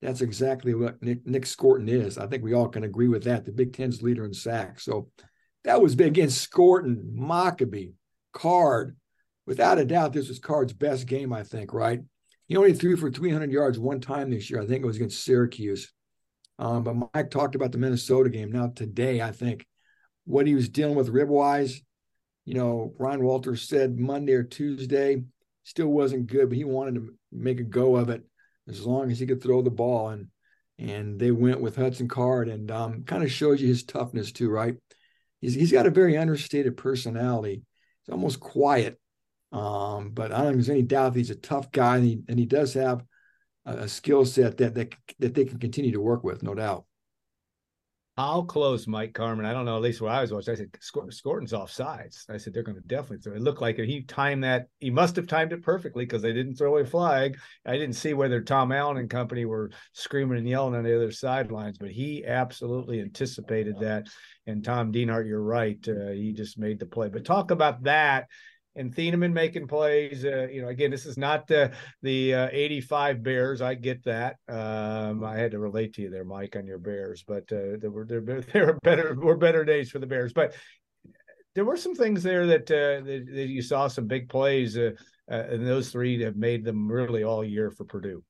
That's 0.01 0.21
exactly 0.21 0.75
what 0.75 1.03
Nick, 1.03 1.27
Nick 1.27 1.47
Scourton 1.47 1.89
is. 1.89 2.19
I 2.19 2.27
think 2.27 2.43
we 2.43 2.55
all 2.55 2.69
can 2.69 2.85
agree 2.85 3.09
with 3.09 3.25
that. 3.25 3.45
The 3.45 3.53
Big 3.53 3.73
Ten's 3.73 4.03
leader 4.03 4.25
in 4.25 4.35
sacks. 4.35 4.85
So 4.85 5.09
that 5.65 5.81
was 5.81 5.95
big 5.95 6.09
against 6.09 6.51
Scourton, 6.51 7.15
Mockobee, 7.15 7.93
Card. 8.33 8.97
Without 9.47 9.79
a 9.79 9.85
doubt, 9.85 10.13
this 10.13 10.29
was 10.29 10.39
Card's 10.39 10.73
best 10.73 11.07
game, 11.07 11.33
I 11.33 11.45
think, 11.45 11.73
right? 11.73 12.01
He 12.47 12.57
only 12.57 12.75
threw 12.75 12.97
for 12.97 13.11
300 13.11 13.51
yards 13.51 13.79
one 13.79 14.01
time 14.01 14.31
this 14.31 14.51
year. 14.51 14.61
I 14.61 14.67
think 14.67 14.83
it 14.83 14.87
was 14.87 14.97
against 14.97 15.25
Syracuse. 15.25 15.93
Um, 16.59 16.83
but 16.83 17.11
Mike 17.15 17.31
talked 17.31 17.55
about 17.55 17.73
the 17.73 17.79
Minnesota 17.79 18.29
game. 18.29 18.53
Now, 18.53 18.69
today, 18.69 19.21
I 19.23 19.31
think 19.31 19.67
what 20.25 20.47
he 20.47 20.55
was 20.55 20.69
dealing 20.69 20.97
with 20.97 21.09
rib 21.09 21.29
wise, 21.29 21.81
you 22.45 22.55
know, 22.55 22.93
Ryan 22.99 23.23
Walters 23.23 23.63
said 23.63 23.99
Monday 23.99 24.35
or 24.35 24.43
Tuesday 24.43 25.23
still 25.65 25.89
wasn't 25.89 26.27
good, 26.27 26.49
but 26.49 26.59
he 26.59 26.65
wanted 26.65 26.97
to 26.97 27.15
make 27.31 27.61
a 27.61 27.65
go 27.65 27.97
of 27.97 28.09
it 28.09 28.23
as 28.69 28.85
long 28.87 29.11
as 29.11 29.19
he 29.19 29.27
could 29.27 29.43
throw 29.43 29.63
the 29.63 29.71
ball. 29.71 30.11
And 30.11 30.29
and 30.79 31.21
they 31.21 31.31
went 31.31 31.61
with 31.61 31.77
Hudson 31.77 32.09
Card, 32.09 32.49
and 32.49 32.71
um, 32.71 33.05
kind 33.05 33.23
of 33.23 33.31
shows 33.31 33.61
you 33.61 33.69
his 33.69 33.85
toughness 33.85 34.33
too, 34.33 34.51
right? 34.51 34.77
He's 35.41 35.55
he's 35.55 35.73
got 35.73 35.87
a 35.87 35.91
very 35.91 36.17
understated 36.17 36.77
personality. 36.77 37.63
He's 38.05 38.13
almost 38.13 38.41
quiet, 38.41 38.99
um, 39.53 40.11
but 40.11 40.33
I 40.33 40.39
don't 40.39 40.47
think 40.47 40.57
there's 40.57 40.71
any 40.71 40.83
doubt 40.83 41.15
he's 41.15 41.31
a 41.31 41.37
tough 41.37 41.71
guy, 41.71 41.97
and 41.97 42.05
he, 42.05 42.21
and 42.29 42.39
he 42.39 42.47
does 42.47 42.75
have 42.75 43.05
a, 43.67 43.79
a 43.79 43.89
skill 43.89 44.25
set 44.25 44.57
that 44.59 44.75
that 44.75 44.95
that 45.19 45.35
they 45.35 45.45
can 45.45 45.59
continue 45.59 45.93
to 45.93 46.01
work 46.01 46.25
with, 46.25 46.43
no 46.43 46.55
doubt. 46.55 46.85
How 48.19 48.43
close, 48.43 48.87
Mike 48.87 49.15
Carmin? 49.15 49.47
I 49.47 49.55
don't 49.55 49.65
know. 49.65 49.77
At 49.77 49.83
least 49.83 50.03
what 50.03 50.13
I 50.13 50.21
was 50.21 50.31
watching, 50.31 50.53
I 50.53 50.57
said 50.57 50.77
Scourton's 51.11 51.55
off 51.55 51.71
sides. 51.71 52.27
I 52.29 52.37
said 52.37 52.53
they're 52.53 52.63
going 52.63 52.77
to 52.77 52.87
definitely 52.87 53.19
throw. 53.19 53.33
It 53.33 53.41
looked 53.41 53.63
like 53.63 53.79
he 53.79 54.03
timed 54.03 54.45
that. 54.45 54.69
He 54.81 54.91
must 54.91 55.17
have 55.17 55.27
timed 55.27 55.55
it 55.55 55.63
perfectly 55.63 56.05
because 56.05 56.21
they 56.21 56.35
didn't 56.35 56.57
throw 56.57 56.77
a 56.77 56.85
flag. 56.85 57.39
I 57.65 57.73
didn't 57.73 57.95
see 57.95 58.13
whether 58.13 58.43
Tom 58.43 58.71
Allen 58.71 58.99
and 58.99 59.09
company 59.09 59.47
were 59.47 59.71
screaming 59.95 60.37
and 60.37 60.47
yelling 60.47 60.75
on 60.75 60.85
the 60.85 60.95
other 60.95 61.11
sidelines, 61.11 61.79
but 61.79 61.91
he 61.91 62.23
absolutely 62.27 63.01
anticipated 63.01 63.79
that. 63.81 64.09
And 64.47 64.63
Tom 64.63 64.93
Dienhart, 64.93 65.27
you're 65.27 65.43
right. 65.43 65.79
Uh, 65.89 66.11
he 66.11 66.35
just 66.35 66.59
made 66.59 66.81
the 66.81 66.87
play. 66.87 67.09
But 67.09 67.25
talk 67.25 67.51
about 67.51 67.85
that 67.85 68.27
and 68.77 68.95
Thieneman 68.95 69.33
making 69.33 69.67
plays. 69.67 70.25
Uh, 70.25 70.49
you 70.51 70.63
know, 70.63 70.69
again, 70.69 70.91
this 70.91 71.07
is 71.07 71.17
not 71.17 71.47
the 71.47 71.73
the 72.03 72.35
uh, 72.35 72.49
85 72.51 73.23
Bears. 73.23 73.61
I 73.61 73.75
get 73.75 74.03
that. 74.05 74.37
Um, 74.49 75.25
I 75.25 75.37
had 75.37 75.51
to 75.53 75.59
relate 75.59 75.95
to 75.95 76.03
you 76.03 76.11
there, 76.11 76.25
Mike, 76.25 76.57
on 76.57 76.67
your 76.67 76.79
Bears, 76.79 77.25
but 77.27 77.45
uh, 77.53 77.77
there 77.81 77.91
were 77.91 78.07
there, 78.07 78.21
there 78.53 78.67
were 78.67 78.79
better 78.83 79.15
were 79.15 79.37
better 79.37 79.65
days 79.65 79.91
for 79.91 79.99
the 79.99 80.07
Bears. 80.07 80.33
But 80.33 80.55
there 81.55 81.65
were 81.65 81.77
some 81.77 81.95
things 81.95 82.23
there 82.23 82.47
that 82.47 82.71
uh, 82.71 83.05
that, 83.05 83.27
that, 83.33 83.49
you 83.49 83.63
saw 83.63 83.89
some 83.89 84.07
big 84.07 84.29
plays, 84.29 84.77
uh, 84.77 84.93
uh, 85.31 85.45
and 85.51 85.67
those 85.67 85.91
three 85.91 86.21
have 86.23 86.37
made 86.37 86.65
them 86.65 86.91
really 86.91 87.25
all 87.25 87.45
year 87.45 87.71
for 87.71 87.85
Purdue. 87.85 88.23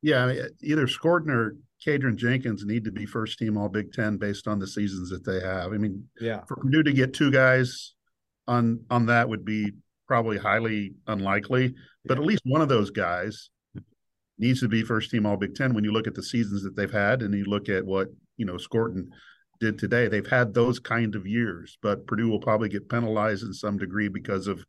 Yeah, 0.00 0.24
I 0.24 0.32
mean, 0.32 0.48
either 0.62 0.86
Scourton 0.86 1.30
or 1.30 1.56
Kydran 1.84 2.14
Jenkins 2.14 2.64
need 2.64 2.84
to 2.84 2.92
be 2.92 3.04
first 3.04 3.38
team 3.38 3.56
All 3.56 3.68
Big 3.68 3.92
Ten 3.92 4.16
based 4.16 4.46
on 4.46 4.60
the 4.60 4.66
seasons 4.66 5.10
that 5.10 5.24
they 5.24 5.40
have. 5.40 5.72
I 5.72 5.78
mean, 5.78 6.08
yeah, 6.20 6.44
for 6.46 6.56
Purdue 6.56 6.84
to 6.84 6.92
get 6.92 7.14
two 7.14 7.32
guys 7.32 7.94
on 8.48 8.80
on 8.90 9.06
that 9.06 9.28
would 9.28 9.44
be 9.44 9.72
probably 10.08 10.38
highly 10.38 10.94
unlikely. 11.06 11.74
But 12.06 12.18
at 12.18 12.24
least 12.24 12.42
one 12.44 12.62
of 12.62 12.68
those 12.68 12.90
guys 12.90 13.50
needs 14.38 14.60
to 14.60 14.68
be 14.68 14.82
first 14.82 15.10
team 15.10 15.26
All 15.26 15.36
Big 15.36 15.54
Ten. 15.54 15.74
When 15.74 15.84
you 15.84 15.92
look 15.92 16.06
at 16.06 16.14
the 16.14 16.22
seasons 16.22 16.62
that 16.62 16.74
they've 16.74 16.90
had, 16.90 17.22
and 17.22 17.34
you 17.34 17.44
look 17.44 17.68
at 17.68 17.84
what 17.84 18.08
you 18.36 18.46
know 18.46 18.56
Scourton 18.56 19.10
did 19.60 19.78
today, 19.78 20.08
they've 20.08 20.26
had 20.26 20.54
those 20.54 20.78
kind 20.78 21.14
of 21.14 21.26
years. 21.26 21.78
But 21.82 22.06
Purdue 22.06 22.28
will 22.28 22.40
probably 22.40 22.68
get 22.68 22.88
penalized 22.88 23.44
in 23.44 23.52
some 23.52 23.78
degree 23.78 24.08
because 24.08 24.46
of 24.46 24.64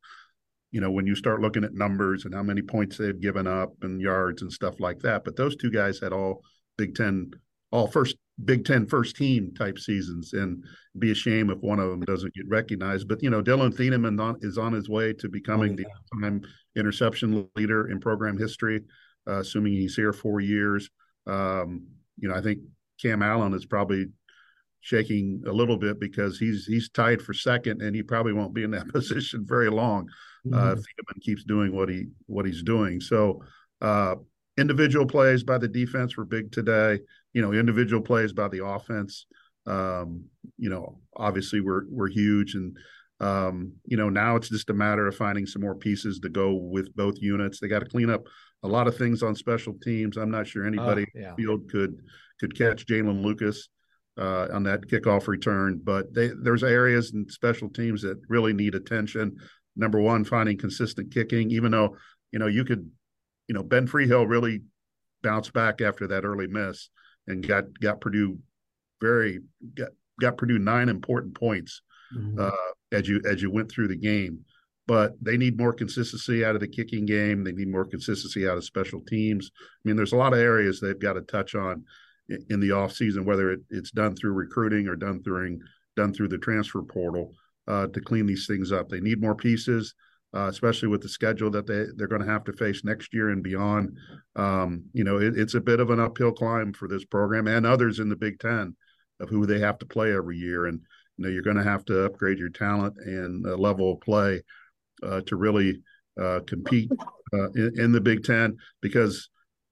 you 0.71 0.81
know 0.81 0.91
when 0.91 1.07
you 1.07 1.15
start 1.15 1.41
looking 1.41 1.63
at 1.63 1.73
numbers 1.73 2.25
and 2.25 2.33
how 2.33 2.43
many 2.43 2.61
points 2.61 2.97
they've 2.97 3.19
given 3.19 3.47
up 3.47 3.73
and 3.81 4.01
yards 4.01 4.41
and 4.41 4.51
stuff 4.51 4.79
like 4.79 4.99
that. 4.99 5.23
But 5.23 5.35
those 5.35 5.55
two 5.55 5.71
guys 5.71 5.99
had 5.99 6.13
all 6.13 6.43
Big 6.77 6.95
Ten, 6.95 7.31
all 7.71 7.87
first 7.87 8.15
Big 8.45 8.65
Ten 8.65 8.85
first 8.85 9.15
team 9.15 9.53
type 9.53 9.77
seasons, 9.77 10.33
and 10.33 10.63
be 10.97 11.11
a 11.11 11.15
shame 11.15 11.49
if 11.49 11.59
one 11.59 11.79
of 11.79 11.89
them 11.89 12.01
doesn't 12.01 12.33
get 12.33 12.47
recognized. 12.47 13.07
But 13.07 13.21
you 13.21 13.29
know, 13.29 13.41
Dillon 13.41 13.71
Thieneman 13.71 14.43
is 14.43 14.57
on 14.57 14.73
his 14.73 14.89
way 14.89 15.13
to 15.13 15.29
becoming 15.29 15.73
oh, 15.73 15.75
yeah. 15.79 15.87
the 16.11 16.21
time 16.21 16.41
interception 16.75 17.49
leader 17.55 17.89
in 17.89 17.99
program 17.99 18.37
history, 18.37 18.81
uh, 19.27 19.39
assuming 19.39 19.73
he's 19.73 19.95
here 19.95 20.13
four 20.13 20.39
years. 20.39 20.89
Um, 21.27 21.87
you 22.17 22.29
know, 22.29 22.35
I 22.35 22.41
think 22.41 22.59
Cam 23.01 23.21
Allen 23.21 23.53
is 23.53 23.65
probably 23.65 24.07
shaking 24.81 25.43
a 25.45 25.51
little 25.51 25.77
bit 25.77 25.99
because 25.99 26.39
he's 26.39 26.65
he's 26.65 26.89
tied 26.89 27.21
for 27.21 27.33
second, 27.33 27.81
and 27.81 27.95
he 27.95 28.03
probably 28.03 28.33
won't 28.33 28.53
be 28.53 28.63
in 28.63 28.71
that 28.71 28.87
position 28.93 29.45
very 29.45 29.69
long. 29.69 30.07
Uh, 30.45 30.55
mm-hmm. 30.55 30.67
Uh, 30.67 30.75
Thieneman 30.75 31.21
keeps 31.21 31.43
doing 31.43 31.75
what 31.75 31.89
he 31.89 32.05
what 32.27 32.45
he's 32.45 32.63
doing. 32.63 33.01
So. 33.01 33.43
Uh, 33.81 34.15
individual 34.59 35.05
plays 35.05 35.43
by 35.43 35.57
the 35.57 35.67
defense 35.67 36.17
were 36.17 36.25
big 36.25 36.51
today. 36.51 36.99
You 37.33 37.41
know, 37.41 37.53
individual 37.53 38.01
plays 38.01 38.33
by 38.33 38.47
the 38.47 38.65
offense, 38.65 39.25
um, 39.67 40.25
you 40.57 40.69
know, 40.69 40.99
obviously 41.15 41.61
were 41.61 41.85
were 41.89 42.07
huge. 42.09 42.55
And 42.55 42.77
Um, 43.21 43.73
you 43.85 43.97
know, 43.97 44.09
now 44.09 44.37
it's 44.37 44.47
just 44.49 44.69
a 44.69 44.73
matter 44.73 45.05
of 45.05 45.15
finding 45.15 45.45
some 45.45 45.61
more 45.61 45.75
pieces 45.75 46.19
to 46.19 46.29
go 46.29 46.53
with 46.53 46.95
both 46.95 47.15
units. 47.19 47.59
They 47.59 47.67
got 47.67 47.79
to 47.79 47.85
clean 47.95 48.09
up 48.09 48.23
a 48.63 48.67
lot 48.67 48.87
of 48.87 48.95
things 48.97 49.21
on 49.23 49.35
special 49.35 49.73
teams. 49.83 50.15
I'm 50.15 50.31
not 50.31 50.47
sure 50.47 50.65
anybody 50.65 51.03
Oh, 51.03 51.19
yeah. 51.19 51.35
field 51.35 51.69
could 51.69 51.99
could 52.39 52.57
catch 52.57 52.85
Jaylin 52.85 53.21
Lucas 53.21 53.67
uh, 54.17 54.47
on 54.53 54.63
that 54.63 54.87
kickoff 54.87 55.27
return, 55.27 55.81
but 55.83 56.13
they, 56.13 56.29
there's 56.43 56.63
areas 56.63 57.13
in 57.13 57.27
special 57.29 57.69
teams 57.69 58.01
that 58.03 58.17
really 58.29 58.53
need 58.53 58.73
attention. 58.75 59.35
Number 59.75 59.99
one, 59.99 60.23
finding 60.23 60.57
consistent 60.57 61.11
kicking, 61.13 61.51
even 61.51 61.71
though 61.71 61.97
you 62.31 62.39
know 62.39 62.47
you 62.47 62.63
could, 62.63 62.89
you 63.49 63.55
know, 63.55 63.63
Ben 63.63 63.87
Freehill 63.87 64.27
really 64.27 64.61
bounced 65.23 65.51
back 65.51 65.81
after 65.81 66.07
that 66.07 66.23
early 66.23 66.47
miss 66.47 66.89
and 67.27 67.45
got 67.45 67.65
got 67.81 67.99
Purdue 67.99 68.37
very 69.01 69.39
got 69.75 69.89
got 70.21 70.37
Purdue 70.37 70.59
nine 70.59 70.87
important 70.87 71.33
points 71.33 71.81
Mhm. 72.15 72.39
uh, 72.39 72.71
as 72.91 73.09
you 73.09 73.21
as 73.25 73.41
you 73.41 73.51
went 73.51 73.69
through 73.69 73.87
the 73.89 73.95
game. 73.97 74.39
But 74.87 75.13
they 75.21 75.37
need 75.37 75.57
more 75.57 75.73
consistency 75.73 76.43
out 76.43 76.55
of 76.55 76.61
the 76.61 76.67
kicking 76.67 77.05
game. 77.05 77.43
They 77.43 77.51
need 77.51 77.67
more 77.69 77.85
consistency 77.85 78.47
out 78.47 78.57
of 78.57 78.63
special 78.63 79.01
teams. 79.01 79.51
I 79.55 79.87
mean, 79.87 79.95
there's 79.95 80.13
a 80.13 80.17
lot 80.17 80.33
of 80.33 80.39
areas 80.39 80.79
they've 80.79 80.97
got 80.97 81.13
to 81.13 81.21
touch 81.21 81.53
on 81.53 81.83
in, 82.27 82.43
in 82.49 82.59
the 82.59 82.69
offseason, 82.69 83.25
whether 83.25 83.51
it, 83.51 83.61
it's 83.69 83.91
done 83.91 84.15
through 84.15 84.33
recruiting 84.33 84.87
or 84.87 84.95
done 84.95 85.21
through 85.23 85.59
done 85.95 86.13
through 86.13 86.29
the 86.29 86.37
transfer 86.37 86.81
portal 86.81 87.35
uh, 87.67 87.87
to 87.87 88.01
clean 88.01 88.25
these 88.25 88.47
things 88.47 88.71
up. 88.71 88.89
They 88.89 89.01
need 89.01 89.21
more 89.21 89.35
pieces, 89.35 89.93
uh, 90.35 90.47
especially 90.47 90.87
with 90.87 91.01
the 91.01 91.09
schedule 91.09 91.49
that 91.49 91.65
they 91.65 91.85
they're 91.95 92.07
going 92.07 92.21
to 92.21 92.31
have 92.31 92.43
to 92.43 92.53
face 92.53 92.83
next 92.83 93.13
year 93.13 93.29
and 93.29 93.43
beyond. 93.43 93.97
Um, 94.35 94.83
you 94.93 95.03
know, 95.03 95.17
it, 95.17 95.37
it's 95.37 95.55
a 95.55 95.61
bit 95.61 95.79
of 95.79 95.89
an 95.89 95.99
uphill 95.99 96.31
climb 96.31 96.73
for 96.73 96.87
this 96.87 97.05
program 97.05 97.47
and 97.47 97.65
others 97.65 97.99
in 97.99 98.09
the 98.09 98.15
Big 98.15 98.39
Ten 98.39 98.75
of 99.19 99.29
who 99.29 99.45
they 99.45 99.59
have 99.59 99.79
to 99.79 99.85
play 99.85 100.13
every 100.13 100.37
year. 100.37 100.67
And 100.67 100.81
you 101.17 101.25
know, 101.25 101.29
you're 101.29 101.41
going 101.41 101.57
to 101.57 101.63
have 101.63 101.83
to 101.85 102.05
upgrade 102.05 102.37
your 102.37 102.49
talent 102.49 102.95
and 102.97 103.45
uh, 103.45 103.55
level 103.55 103.93
of 103.93 104.01
play 104.01 104.43
uh, 105.03 105.21
to 105.21 105.35
really 105.35 105.81
uh, 106.19 106.41
compete 106.45 106.91
uh, 107.33 107.49
in, 107.51 107.79
in, 107.79 107.91
the 107.91 108.01
Big 108.01 108.23
Ten 108.23 108.57
because 108.81 109.29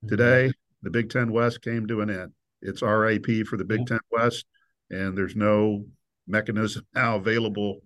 today 0.08 0.52
the 0.82 0.90
Big 0.90 1.10
Ten 1.10 1.32
West 1.32 1.62
came 1.62 1.88
to 1.88 2.02
an 2.02 2.10
end. 2.10 2.32
It's 2.62 2.82
RAP 2.82 3.26
for 3.48 3.58
the 3.58 3.66
Big 3.66 3.86
Ten 3.86 4.00
West, 4.12 4.46
and 4.90 5.18
there's 5.18 5.36
no 5.36 5.86
mechanism 6.28 6.86
now 6.96 7.18
available 7.18 7.82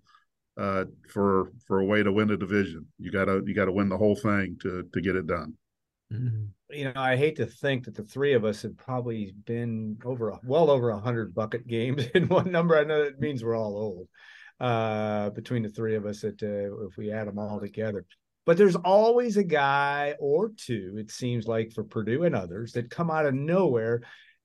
uh, 0.58 0.86
for 1.10 1.52
for 1.66 1.80
a 1.80 1.86
way 1.86 2.04
to 2.04 2.12
win 2.12 2.32
a 2.32 2.38
division. 2.38 2.86
You 3.00 3.12
gotta 3.12 3.42
you 3.46 3.54
gotta 3.54 3.72
win 3.72 3.90
the 3.90 3.98
whole 3.98 4.16
thing 4.16 4.58
to 4.62 4.84
to 4.94 5.02
get 5.02 5.16
it 5.16 5.28
done. 5.28 5.54
Mhm. 6.12 6.50
you 6.70 6.86
know, 6.86 6.94
I 6.96 7.16
hate 7.16 7.38
to 7.38 7.46
think 7.46 7.86
that 7.86 7.96
the 7.96 8.04
three 8.04 8.34
of 8.34 8.44
us 8.44 8.64
have 8.64 8.76
probably 8.76 9.34
been 9.46 9.98
over 10.04 10.38
well 10.44 10.70
over 10.70 10.90
a 10.90 11.00
hundred 11.00 11.34
bucket 11.34 11.66
games 11.68 12.06
in 12.16 12.28
one 12.28 12.52
number. 12.52 12.78
I 12.78 12.84
know 12.84 13.06
that 13.06 13.20
means 13.20 13.44
we're 13.44 13.56
all 13.56 13.78
old 13.78 14.08
uh, 14.60 15.30
between 15.30 15.64
the 15.64 15.70
three 15.70 15.96
of 15.96 16.06
us. 16.06 16.22
That 16.22 16.42
uh, 16.44 16.86
if 16.86 16.98
we 16.98 17.12
add 17.12 17.28
them 17.28 17.40
all 17.40 17.60
together, 17.62 18.06
but 18.46 18.58
there's 18.58 18.76
always 18.76 19.38
a 19.38 19.44
guy 19.44 20.16
or 20.20 20.52
two. 20.58 20.96
It 20.98 21.12
seems 21.12 21.48
like 21.48 21.72
for 21.72 21.84
Purdue 21.84 22.24
and 22.24 22.36
others 22.36 22.74
that 22.74 22.90
come 22.90 23.10
out 23.10 23.26
of 23.26 23.34
nowhere. 23.34 24.02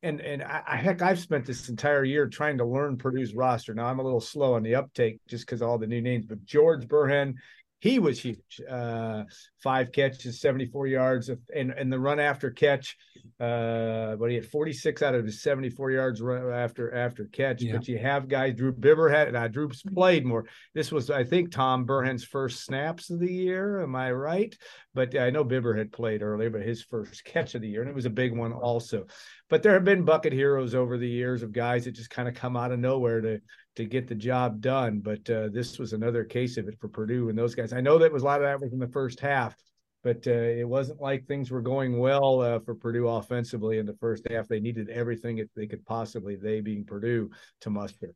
And 0.06 0.20
and 0.20 0.42
I, 0.42 0.76
heck, 0.76 1.02
I've 1.02 1.18
spent 1.18 1.46
this 1.46 1.68
entire 1.68 2.04
year 2.04 2.28
trying 2.28 2.58
to 2.58 2.64
learn 2.64 2.96
Purdue's 2.96 3.34
roster. 3.34 3.75
Now 3.75 3.86
I'm 3.86 3.98
a 3.98 4.04
little 4.04 4.20
slow 4.20 4.54
on 4.54 4.62
the 4.62 4.76
uptake 4.76 5.18
just 5.28 5.46
because 5.46 5.62
all 5.62 5.78
the 5.78 5.86
new 5.86 6.00
names. 6.00 6.26
But 6.26 6.44
George 6.44 6.86
Burhans, 6.86 7.34
he 7.80 7.98
was 7.98 8.20
huge. 8.20 8.60
Uh, 8.70 9.25
five 9.62 9.90
catches, 9.90 10.40
74 10.40 10.86
yards, 10.86 11.28
and 11.28 11.72
and 11.72 11.92
the 11.92 11.98
run 11.98 12.20
after 12.20 12.50
catch. 12.50 12.96
Uh, 13.40 14.14
but 14.16 14.30
he 14.30 14.36
had 14.36 14.46
46 14.46 15.02
out 15.02 15.14
of 15.14 15.25
his 15.25 15.42
74 15.42 15.90
yards 15.90 16.22
run 16.22 16.52
after 16.52 16.94
after 16.94 17.25
catch. 17.26 17.62
Yeah. 17.62 17.72
But 17.72 17.88
you 17.88 17.98
have 17.98 18.28
guys, 18.28 18.54
Drew 18.54 18.72
Biber 18.72 19.10
had, 19.10 19.28
and 19.28 19.36
I 19.36 19.48
Drew's 19.48 19.82
played 19.82 20.25
more. 20.25 20.46
This 20.72 20.92
was, 20.92 21.10
I 21.10 21.25
think, 21.25 21.50
Tom 21.50 21.84
Burhans' 21.84 22.25
first 22.25 22.64
snaps 22.64 23.10
of 23.10 23.18
the 23.18 23.32
year. 23.32 23.82
Am 23.82 23.96
I 23.96 24.12
right? 24.12 24.56
But 24.96 25.14
I 25.14 25.28
know 25.28 25.44
Biber 25.44 25.76
had 25.76 25.92
played 25.92 26.22
earlier, 26.22 26.48
but 26.48 26.62
his 26.62 26.82
first 26.82 27.22
catch 27.22 27.54
of 27.54 27.60
the 27.60 27.68
year, 27.68 27.82
and 27.82 27.90
it 27.90 27.94
was 27.94 28.06
a 28.06 28.10
big 28.10 28.34
one 28.34 28.54
also. 28.54 29.04
But 29.50 29.62
there 29.62 29.74
have 29.74 29.84
been 29.84 30.06
bucket 30.06 30.32
heroes 30.32 30.74
over 30.74 30.96
the 30.96 31.06
years 31.06 31.42
of 31.42 31.52
guys 31.52 31.84
that 31.84 31.92
just 31.92 32.08
kind 32.08 32.26
of 32.26 32.34
come 32.34 32.56
out 32.56 32.72
of 32.72 32.78
nowhere 32.78 33.20
to 33.20 33.40
to 33.76 33.84
get 33.84 34.08
the 34.08 34.14
job 34.14 34.62
done. 34.62 35.00
But 35.00 35.28
uh, 35.28 35.50
this 35.52 35.78
was 35.78 35.92
another 35.92 36.24
case 36.24 36.56
of 36.56 36.66
it 36.66 36.80
for 36.80 36.88
Purdue 36.88 37.28
and 37.28 37.36
those 37.36 37.54
guys. 37.54 37.74
I 37.74 37.82
know 37.82 37.98
that 37.98 38.10
was 38.10 38.22
a 38.22 38.24
lot 38.24 38.40
of 38.40 38.46
that 38.46 38.58
was 38.58 38.72
in 38.72 38.78
the 38.78 38.88
first 38.88 39.20
half, 39.20 39.54
but 40.02 40.26
uh, 40.26 40.30
it 40.30 40.66
wasn't 40.66 41.02
like 41.02 41.26
things 41.26 41.50
were 41.50 41.60
going 41.60 41.98
well 41.98 42.40
uh, 42.40 42.60
for 42.60 42.74
Purdue 42.74 43.06
offensively 43.06 43.76
in 43.76 43.84
the 43.84 43.98
first 44.00 44.26
half. 44.30 44.48
They 44.48 44.60
needed 44.60 44.88
everything 44.88 45.36
that 45.36 45.50
they 45.54 45.66
could 45.66 45.84
possibly, 45.84 46.36
they 46.36 46.62
being 46.62 46.86
Purdue, 46.86 47.30
to 47.60 47.68
muster. 47.68 48.14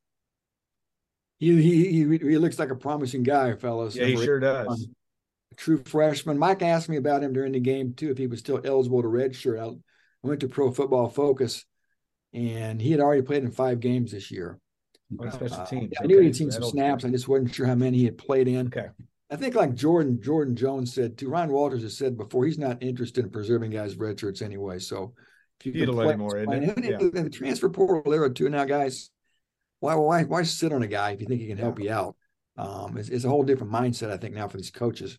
He, 1.39 1.61
he 1.61 1.85
he 1.91 2.17
he 2.17 2.39
looks 2.39 2.59
like 2.59 2.71
a 2.71 2.75
promising 2.75 3.23
guy, 3.23 3.55
fellas. 3.55 3.97
Yeah, 3.97 4.07
he 4.07 4.17
sure 4.17 4.39
81. 4.39 4.67
does. 4.67 4.89
True 5.57 5.83
freshman. 5.85 6.39
Mike 6.39 6.63
asked 6.63 6.89
me 6.89 6.97
about 6.97 7.23
him 7.23 7.33
during 7.33 7.53
the 7.53 7.61
game 7.61 7.95
too, 7.95 8.11
if 8.11 8.19
he 8.19 8.27
was 8.27 8.41
still 8.41 8.61
eligible 8.65 9.03
to 9.03 9.09
redshirt. 9.09 9.61
I 9.61 10.27
went 10.27 10.41
to 10.41 10.49
Pro 10.49 10.71
Football 10.71 11.09
Focus, 11.09 11.65
and 12.33 12.81
he 12.81 12.91
had 12.91 13.01
already 13.01 13.23
played 13.23 13.43
in 13.43 13.51
five 13.51 13.81
games 13.81 14.13
this 14.13 14.31
year. 14.31 14.59
On 15.19 15.31
special 15.33 15.57
Uh. 15.57 15.67
I 15.71 16.07
knew 16.07 16.19
Okay, 16.19 16.27
he'd 16.27 16.37
seen 16.37 16.51
some 16.51 16.63
snaps. 16.63 17.05
I 17.05 17.11
just 17.11 17.27
wasn't 17.27 17.55
sure 17.55 17.67
how 17.67 17.75
many 17.75 17.99
he 17.99 18.05
had 18.05 18.19
played 18.19 18.47
in. 18.47 18.69
Okay. 18.69 18.89
I 19.31 19.37
think 19.37 19.55
like 19.55 19.75
Jordan 19.75 20.21
Jordan 20.21 20.57
Jones 20.57 20.93
said 20.93 21.17
too. 21.17 21.29
Ryan 21.29 21.51
Walters 21.51 21.83
has 21.83 21.97
said 21.97 22.17
before 22.17 22.45
he's 22.45 22.59
not 22.59 22.83
interested 22.83 23.25
in 23.25 23.31
preserving 23.31 23.71
guys' 23.71 23.97
red 23.97 24.19
shirts 24.19 24.43
anyway. 24.43 24.79
So 24.81 25.15
if 25.61 25.67
you 25.67 25.73
can 25.73 25.95
let 25.95 26.05
play, 26.05 26.17
more, 26.17 26.39
isn't 26.39 26.85
in 26.85 27.25
the 27.25 27.31
transfer 27.31 27.69
portal 27.69 28.13
era 28.13 28.33
too 28.33 28.49
now, 28.49 28.65
guys. 28.65 29.11
Why 29.79 29.95
why 29.95 30.25
why 30.25 30.43
sit 30.43 30.73
on 30.73 30.83
a 30.83 30.89
guy 30.89 31.13
if 31.13 31.21
you 31.21 31.27
think 31.27 31.41
he 31.41 31.47
can 31.47 31.59
help 31.59 31.81
you 31.81 31.93
out? 31.93 32.17
Um, 32.57 32.97
it's, 32.97 33.09
it's 33.09 33.25
a 33.25 33.29
whole 33.29 33.45
different 33.45 33.73
mindset 33.73 34.11
I 34.11 34.17
think 34.17 34.35
now 34.35 34.49
for 34.49 34.57
these 34.57 34.71
coaches. 34.71 35.19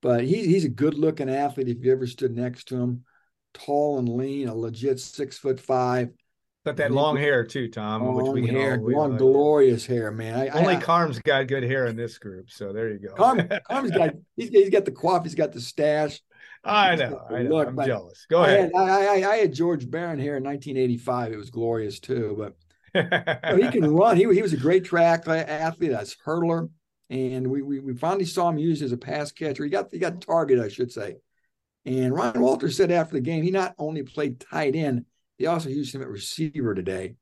But 0.00 0.24
he's 0.24 0.46
he's 0.46 0.64
a 0.64 0.68
good 0.68 0.94
looking 0.94 1.28
athlete 1.28 1.68
if 1.68 1.84
you 1.84 1.92
ever 1.92 2.06
stood 2.06 2.36
next 2.36 2.68
to 2.68 2.76
him, 2.76 3.04
tall 3.54 3.98
and 3.98 4.08
lean, 4.08 4.48
a 4.48 4.54
legit 4.54 5.00
six 5.00 5.36
foot 5.38 5.58
five, 5.58 6.10
But 6.64 6.76
that 6.76 6.92
long 6.92 7.16
hair 7.16 7.44
too, 7.44 7.68
Tom. 7.68 8.14
which 8.14 8.26
long 8.26 8.34
we 8.34 8.46
hair, 8.46 8.74
all, 8.78 8.84
we 8.84 8.94
long 8.94 9.12
all- 9.12 9.18
glorious 9.18 9.86
hair, 9.86 10.10
man. 10.12 10.38
I, 10.38 10.48
Only 10.48 10.76
I, 10.76 10.80
Carm's 10.80 11.18
got 11.18 11.46
good 11.48 11.64
hair 11.64 11.86
in 11.86 11.96
this 11.96 12.18
group, 12.18 12.50
so 12.50 12.72
there 12.72 12.90
you 12.90 12.98
go. 12.98 13.14
Carm, 13.14 13.48
Carm's 13.68 13.90
got 13.90 14.14
he's, 14.36 14.50
he's 14.50 14.70
got 14.70 14.84
the 14.84 14.92
quaff, 14.92 15.24
he's 15.24 15.34
got 15.34 15.52
the 15.52 15.60
stash. 15.60 16.20
I 16.64 16.96
know, 16.96 17.20
I 17.30 17.42
know. 17.42 17.50
look, 17.50 17.68
I'm 17.68 17.86
jealous. 17.86 18.26
Go 18.28 18.42
I 18.42 18.48
ahead. 18.50 18.70
had, 18.74 18.82
I, 18.82 19.30
I 19.32 19.36
had 19.36 19.52
George 19.54 19.88
Barron 19.90 20.18
here 20.18 20.36
in 20.36 20.42
1985. 20.44 21.32
It 21.32 21.36
was 21.36 21.50
glorious 21.50 22.00
too, 22.00 22.34
but 22.36 22.56
you 22.94 23.02
know, 23.08 23.56
he 23.64 23.70
can 23.70 23.94
run. 23.94 24.16
He, 24.16 24.22
he 24.34 24.42
was 24.42 24.52
a 24.52 24.56
great 24.58 24.84
track 24.84 25.26
athlete, 25.28 25.92
as 25.92 26.16
hurdler, 26.26 26.68
and 27.10 27.46
we, 27.46 27.62
we 27.62 27.80
we 27.80 27.94
finally 27.94 28.24
saw 28.24 28.48
him 28.48 28.58
used 28.58 28.82
as 28.82 28.92
a 28.92 28.96
pass 28.96 29.32
catcher. 29.32 29.64
He 29.64 29.70
got 29.70 29.88
he 29.90 29.98
got 29.98 30.20
target, 30.20 30.58
I 30.58 30.68
should 30.68 30.92
say. 30.92 31.16
And 31.84 32.12
Ryan 32.12 32.40
Walters 32.40 32.76
said 32.76 32.90
after 32.90 33.14
the 33.14 33.20
game, 33.20 33.42
he 33.42 33.50
not 33.50 33.74
only 33.78 34.02
played 34.02 34.40
tight 34.40 34.76
end, 34.76 35.06
he 35.38 35.46
also 35.46 35.70
used 35.70 35.94
him 35.94 36.02
at 36.02 36.08
receiver 36.08 36.74
today. 36.74 37.14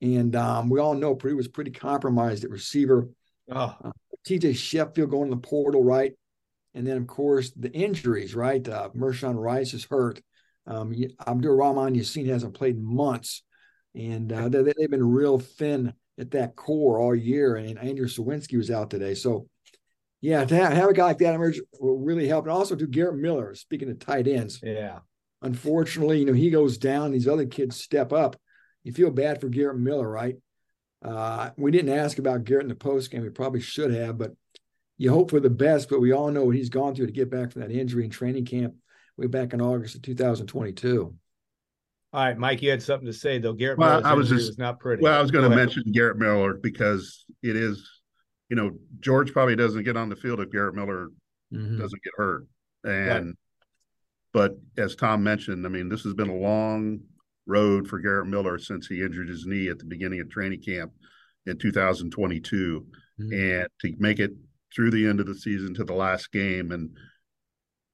And 0.00 0.34
um, 0.34 0.70
we 0.70 0.80
all 0.80 0.94
know 0.94 1.14
Purdue 1.14 1.36
was 1.36 1.48
pretty 1.48 1.70
compromised 1.70 2.44
at 2.44 2.50
receiver. 2.50 3.08
oh, 3.50 3.92
TJ 4.26 4.56
Sheffield 4.56 5.10
going 5.10 5.30
to 5.30 5.36
the 5.36 5.40
portal, 5.40 5.84
right? 5.84 6.12
And 6.74 6.86
then, 6.86 6.96
of 6.96 7.06
course, 7.06 7.50
the 7.52 7.72
injuries, 7.72 8.34
right? 8.34 8.66
Uh, 8.66 8.90
Mershawn 8.96 9.36
Rice 9.36 9.74
is 9.74 9.84
hurt. 9.84 10.20
Um, 10.66 10.94
Abdur-Rahmaan 11.26 11.96
Yaseen 11.96 12.26
hasn't 12.26 12.54
played 12.54 12.76
in 12.76 12.84
months. 12.84 13.42
And 13.94 14.32
uh, 14.32 14.48
they, 14.48 14.62
they've 14.62 14.90
been 14.90 15.08
real 15.08 15.38
thin 15.38 15.94
at 16.18 16.32
that 16.32 16.56
core 16.56 16.98
all 16.98 17.14
year. 17.14 17.56
And 17.56 17.78
Andrew 17.78 18.06
Sowinski 18.06 18.56
was 18.56 18.70
out 18.70 18.90
today. 18.90 19.14
So, 19.14 19.48
yeah, 20.20 20.44
to 20.44 20.54
have, 20.56 20.72
have 20.72 20.90
a 20.90 20.92
guy 20.92 21.04
like 21.04 21.18
that 21.18 21.34
emerge 21.34 21.60
will 21.80 21.98
really 21.98 22.26
help. 22.26 22.44
And 22.44 22.52
also 22.52 22.74
to 22.74 22.86
Garrett 22.86 23.16
Miller, 23.16 23.54
speaking 23.54 23.90
of 23.90 23.98
tight 23.98 24.26
ends, 24.26 24.60
yeah. 24.62 24.98
unfortunately, 25.42 26.18
you 26.18 26.26
know, 26.26 26.32
he 26.32 26.50
goes 26.50 26.78
down, 26.78 27.12
these 27.12 27.28
other 27.28 27.46
kids 27.46 27.80
step 27.80 28.12
up. 28.12 28.36
You 28.82 28.92
feel 28.92 29.10
bad 29.10 29.40
for 29.40 29.48
Garrett 29.48 29.78
Miller, 29.78 30.08
right? 30.08 30.36
Uh, 31.04 31.50
we 31.56 31.70
didn't 31.70 31.96
ask 31.96 32.18
about 32.18 32.44
Garrett 32.44 32.64
in 32.64 32.68
the 32.68 32.74
post 32.74 33.10
game. 33.10 33.22
We 33.22 33.28
probably 33.30 33.60
should 33.60 33.92
have, 33.92 34.18
but 34.18 34.32
you 34.96 35.10
hope 35.10 35.30
for 35.30 35.40
the 35.40 35.50
best. 35.50 35.88
But 35.88 36.00
we 36.00 36.12
all 36.12 36.30
know 36.30 36.44
what 36.44 36.56
he's 36.56 36.70
gone 36.70 36.94
through 36.94 37.06
to 37.06 37.12
get 37.12 37.30
back 37.30 37.52
from 37.52 37.62
that 37.62 37.70
injury 37.70 38.04
in 38.04 38.10
training 38.10 38.46
camp 38.46 38.74
way 39.16 39.26
back 39.26 39.52
in 39.52 39.60
August 39.60 39.94
of 39.94 40.02
2022. 40.02 41.14
All 42.12 42.24
right, 42.24 42.38
Mike, 42.38 42.62
you 42.62 42.70
had 42.70 42.82
something 42.82 43.06
to 43.06 43.12
say 43.12 43.38
though. 43.38 43.52
Garrett 43.52 43.78
Well, 43.78 44.00
Miller's 44.00 44.04
I 44.06 44.14
was 44.14 44.26
injury 44.28 44.38
just- 44.38 44.50
was 44.52 44.58
not 44.58 44.80
pretty. 44.80 45.02
Well, 45.02 45.18
I 45.18 45.20
was 45.22 45.30
going 45.30 45.48
to 45.48 45.54
mention 45.54 45.82
Garrett 45.92 46.16
Miller 46.16 46.54
because 46.54 47.24
it 47.42 47.54
is, 47.54 47.86
you 48.48 48.56
know, 48.56 48.78
George 49.00 49.32
probably 49.32 49.56
doesn't 49.56 49.84
get 49.84 49.96
on 49.96 50.08
the 50.08 50.16
field 50.16 50.40
if 50.40 50.50
Garrett 50.50 50.74
Miller 50.74 51.08
Mhm. 51.52 51.78
doesn't 51.78 52.02
get 52.02 52.12
hurt. 52.16 52.46
And, 52.84 53.36
but 54.32 54.58
as 54.78 54.96
Tom 54.96 55.22
mentioned, 55.22 55.66
I 55.66 55.68
mean, 55.68 55.88
this 55.90 56.02
has 56.04 56.14
been 56.14 56.30
a 56.30 56.36
long 56.36 57.00
road 57.46 57.88
for 57.88 57.98
Garrett 57.98 58.26
Miller 58.28 58.58
since 58.58 58.86
he 58.86 59.02
injured 59.02 59.28
his 59.28 59.46
knee 59.46 59.68
at 59.68 59.78
the 59.78 59.84
beginning 59.84 60.20
of 60.20 60.30
training 60.30 60.62
camp 60.62 60.92
in 61.46 61.58
2022. 61.58 62.86
Mhm. 63.20 63.60
And 63.60 63.68
to 63.80 63.94
make 63.98 64.18
it 64.18 64.32
through 64.74 64.90
the 64.92 65.06
end 65.06 65.20
of 65.20 65.26
the 65.26 65.34
season 65.34 65.74
to 65.74 65.84
the 65.84 65.94
last 65.94 66.30
game 66.30 66.72
and 66.72 66.96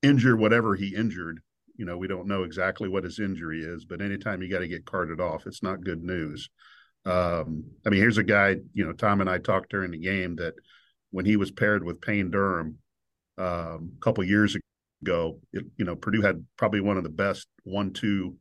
injure 0.02 0.36
whatever 0.36 0.74
he 0.76 0.94
injured, 0.94 1.40
you 1.76 1.84
know, 1.84 1.96
we 1.96 2.08
don't 2.08 2.28
know 2.28 2.44
exactly 2.44 2.88
what 2.88 3.04
his 3.04 3.18
injury 3.18 3.62
is, 3.62 3.84
but 3.84 4.00
anytime 4.00 4.42
you 4.42 4.50
got 4.50 4.60
to 4.60 4.68
get 4.68 4.86
carted 4.86 5.20
off, 5.20 5.46
it's 5.46 5.62
not 5.62 5.84
good 5.84 6.02
news. 6.02 6.48
Um, 7.06 7.64
I 7.86 7.90
mean, 7.90 8.00
here's 8.00 8.18
a 8.18 8.22
guy, 8.22 8.56
you 8.72 8.84
know, 8.84 8.92
Tom 8.92 9.20
and 9.20 9.28
I 9.28 9.38
talked 9.38 9.70
during 9.70 9.90
the 9.90 9.98
game 9.98 10.36
that 10.36 10.54
when 11.10 11.26
he 11.26 11.36
was 11.36 11.50
paired 11.50 11.84
with 11.84 12.00
Payne 12.00 12.30
Durham 12.30 12.78
um, 13.38 13.92
a 13.96 14.00
couple 14.00 14.24
years 14.24 14.56
ago. 15.02 15.38
It, 15.52 15.64
you 15.76 15.84
know, 15.84 15.96
Purdue 15.96 16.22
had 16.22 16.44
probably 16.56 16.80
one 16.80 16.96
of 16.96 17.02
the 17.02 17.10
best 17.10 17.46
one-two 17.64 18.36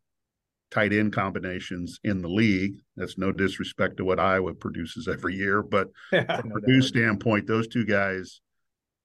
tight 0.71 0.93
end 0.93 1.13
combinations 1.13 1.99
in 2.03 2.21
the 2.21 2.29
league. 2.29 2.75
That's 2.95 3.17
no 3.17 3.31
disrespect 3.31 3.97
to 3.97 4.05
what 4.05 4.19
Iowa 4.19 4.53
produces 4.53 5.07
every 5.07 5.35
year, 5.35 5.61
but 5.61 5.89
from 6.09 6.49
no 6.49 6.55
Purdue 6.55 6.81
standpoint, 6.81 7.47
those 7.47 7.67
two 7.67 7.85
guys, 7.85 8.41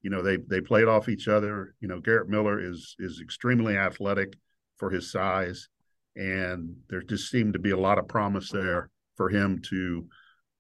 you 0.03 0.11
know, 0.11 0.23
they 0.23 0.37
they 0.37 0.61
played 0.61 0.87
off 0.87 1.09
each 1.09 1.29
other. 1.29 1.75
You 1.81 1.89
know, 1.89 2.01
Garrett 2.01 2.29
Miller 2.29 2.61
is 2.61 2.95
is 2.99 3.21
extremely 3.21 3.77
athletic 3.77 4.37
for 4.77 4.91
his 4.91 5.11
size, 5.11 5.69
and 6.17 6.77
there 6.89 7.03
just 7.03 7.31
seemed 7.31 7.55
to 7.55 7.59
be 7.59 7.71
a 7.71 7.77
lot 7.77 7.99
of 7.99 8.09
promise 8.09 8.51
there 8.51 8.91
for 9.17 9.29
him 9.29 9.61
to 9.71 10.07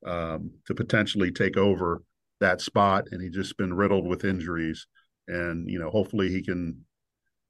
um, 0.07 0.50
to 0.66 0.75
potentially 0.75 1.30
take 1.30 1.57
over 1.57 2.02
that 2.40 2.61
spot. 2.61 3.09
And 3.11 3.23
he's 3.23 3.35
just 3.35 3.57
been 3.57 3.75
riddled 3.75 4.07
with 4.07 4.25
injuries, 4.25 4.87
and 5.28 5.71
you 5.71 5.78
know, 5.78 5.90
hopefully 5.90 6.28
he 6.28 6.42
can 6.42 6.85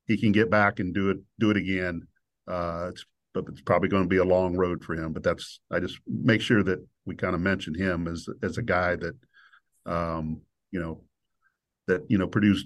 he 0.07 0.17
can 0.17 0.33
get 0.33 0.51
back 0.51 0.81
and 0.81 0.95
do 0.95 1.11
it 1.11 1.19
do 1.39 1.51
it 1.51 1.57
again. 1.57 2.03
Uh, 2.47 2.89
it's 2.91 3.05
but 3.35 3.45
it's 3.49 3.61
probably 3.61 3.89
going 3.89 4.03
to 4.03 4.09
be 4.09 4.17
a 4.17 4.25
long 4.25 4.57
road 4.57 4.83
for 4.83 4.95
him. 4.95 5.13
But 5.13 5.23
that's 5.23 5.61
I 5.71 5.81
just 5.81 5.99
make 6.07 6.41
sure 6.41 6.63
that 6.65 6.85
we 7.07 7.15
kind 7.15 7.35
of 7.35 7.41
mention 7.41 7.75
him 7.75 8.09
as 8.09 8.29
as 8.43 8.59
a 8.59 8.63
guy 8.63 8.97
that 8.97 9.15
um, 9.87 10.43
you 10.71 10.81
know 10.81 11.03
that 11.89 12.03
you 12.09 12.19
know 12.19 12.29
Purdue's 12.29 12.65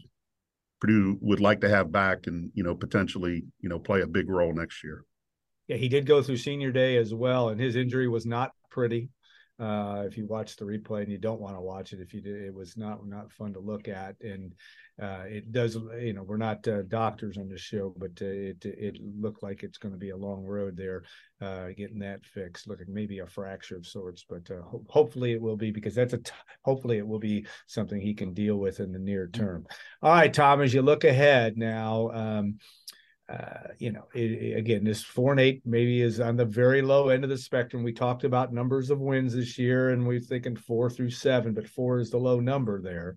Purdue 0.80 1.16
would 1.20 1.40
like 1.40 1.60
to 1.62 1.68
have 1.68 1.90
back 1.90 2.26
and 2.26 2.50
you 2.54 2.62
know 2.62 2.74
potentially 2.74 3.44
you 3.60 3.68
know 3.68 3.78
play 3.78 4.02
a 4.02 4.06
big 4.06 4.28
role 4.28 4.52
next 4.52 4.84
year. 4.84 5.04
Yeah, 5.68 5.76
he 5.76 5.88
did 5.88 6.06
go 6.06 6.22
through 6.22 6.36
senior 6.36 6.72
day 6.72 6.96
as 6.96 7.14
well, 7.14 7.48
and 7.48 7.60
his 7.60 7.76
injury 7.76 8.08
was 8.08 8.26
not 8.26 8.50
pretty. 8.70 9.08
Uh, 9.62 10.02
if 10.06 10.16
you 10.18 10.26
watch 10.26 10.56
the 10.56 10.64
replay 10.64 11.02
and 11.02 11.12
you 11.12 11.18
don't 11.18 11.40
want 11.40 11.54
to 11.54 11.60
watch 11.60 11.92
it, 11.92 12.00
if 12.00 12.12
you 12.12 12.20
did, 12.20 12.42
it 12.42 12.52
was 12.52 12.76
not 12.76 13.06
not 13.06 13.32
fun 13.32 13.52
to 13.52 13.60
look 13.60 13.86
at, 13.86 14.16
and 14.20 14.52
uh, 15.00 15.22
it 15.26 15.52
does. 15.52 15.76
You 16.00 16.14
know, 16.14 16.24
we're 16.24 16.36
not 16.36 16.66
uh, 16.66 16.82
doctors 16.82 17.38
on 17.38 17.48
this 17.48 17.60
show, 17.60 17.94
but 17.96 18.10
uh, 18.20 18.26
it 18.26 18.64
it 18.64 18.96
looked 19.00 19.40
like 19.40 19.62
it's 19.62 19.78
going 19.78 19.92
to 19.92 19.98
be 19.98 20.10
a 20.10 20.16
long 20.16 20.44
road 20.44 20.76
there, 20.76 21.04
uh, 21.40 21.68
getting 21.76 22.00
that 22.00 22.26
fixed. 22.26 22.66
Looking 22.66 22.92
maybe 22.92 23.20
a 23.20 23.26
fracture 23.26 23.76
of 23.76 23.86
sorts, 23.86 24.24
but 24.28 24.50
uh, 24.50 24.62
ho- 24.62 24.84
hopefully 24.88 25.30
it 25.30 25.40
will 25.40 25.56
be 25.56 25.70
because 25.70 25.94
that's 25.94 26.14
a 26.14 26.18
t- 26.18 26.32
hopefully 26.64 26.98
it 26.98 27.06
will 27.06 27.20
be 27.20 27.46
something 27.68 28.00
he 28.00 28.14
can 28.14 28.34
deal 28.34 28.56
with 28.56 28.80
in 28.80 28.90
the 28.90 28.98
near 28.98 29.28
term. 29.28 29.64
All 30.02 30.10
right, 30.10 30.34
Tom, 30.34 30.60
as 30.60 30.74
you 30.74 30.82
look 30.82 31.04
ahead 31.04 31.56
now. 31.56 32.10
Um, 32.10 32.58
uh, 33.32 33.68
you 33.78 33.92
know, 33.92 34.06
it, 34.14 34.30
it, 34.30 34.56
again, 34.58 34.84
this 34.84 35.02
four 35.02 35.30
and 35.30 35.40
eight 35.40 35.62
maybe 35.64 36.02
is 36.02 36.20
on 36.20 36.36
the 36.36 36.44
very 36.44 36.82
low 36.82 37.08
end 37.08 37.24
of 37.24 37.30
the 37.30 37.38
spectrum. 37.38 37.82
We 37.82 37.92
talked 37.92 38.24
about 38.24 38.52
numbers 38.52 38.90
of 38.90 39.00
wins 39.00 39.34
this 39.34 39.58
year, 39.58 39.90
and 39.90 40.06
we're 40.06 40.20
thinking 40.20 40.56
four 40.56 40.90
through 40.90 41.10
seven, 41.10 41.54
but 41.54 41.68
four 41.68 41.98
is 41.98 42.10
the 42.10 42.18
low 42.18 42.40
number 42.40 42.82
there. 42.82 43.16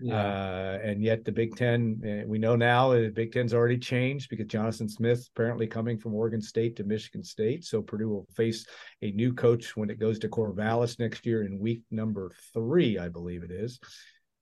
Yeah. 0.00 0.16
Uh, 0.16 0.78
and 0.82 1.02
yet 1.02 1.24
the 1.24 1.32
Big 1.32 1.56
Ten, 1.56 2.00
uh, 2.04 2.28
we 2.28 2.38
know 2.38 2.56
now 2.56 2.90
the 2.90 3.12
Big 3.14 3.32
Ten's 3.32 3.54
already 3.54 3.78
changed 3.78 4.28
because 4.28 4.46
Jonathan 4.46 4.88
Smith 4.88 5.28
apparently 5.34 5.66
coming 5.66 5.98
from 5.98 6.14
Oregon 6.14 6.42
State 6.42 6.76
to 6.76 6.84
Michigan 6.84 7.22
State. 7.22 7.64
So 7.64 7.80
Purdue 7.80 8.08
will 8.08 8.26
face 8.36 8.66
a 9.02 9.12
new 9.12 9.32
coach 9.32 9.76
when 9.76 9.88
it 9.88 10.00
goes 10.00 10.18
to 10.18 10.28
Corvallis 10.28 10.98
next 10.98 11.24
year 11.24 11.46
in 11.46 11.58
week 11.60 11.82
number 11.90 12.32
three, 12.52 12.98
I 12.98 13.08
believe 13.08 13.44
it 13.44 13.52
is 13.52 13.78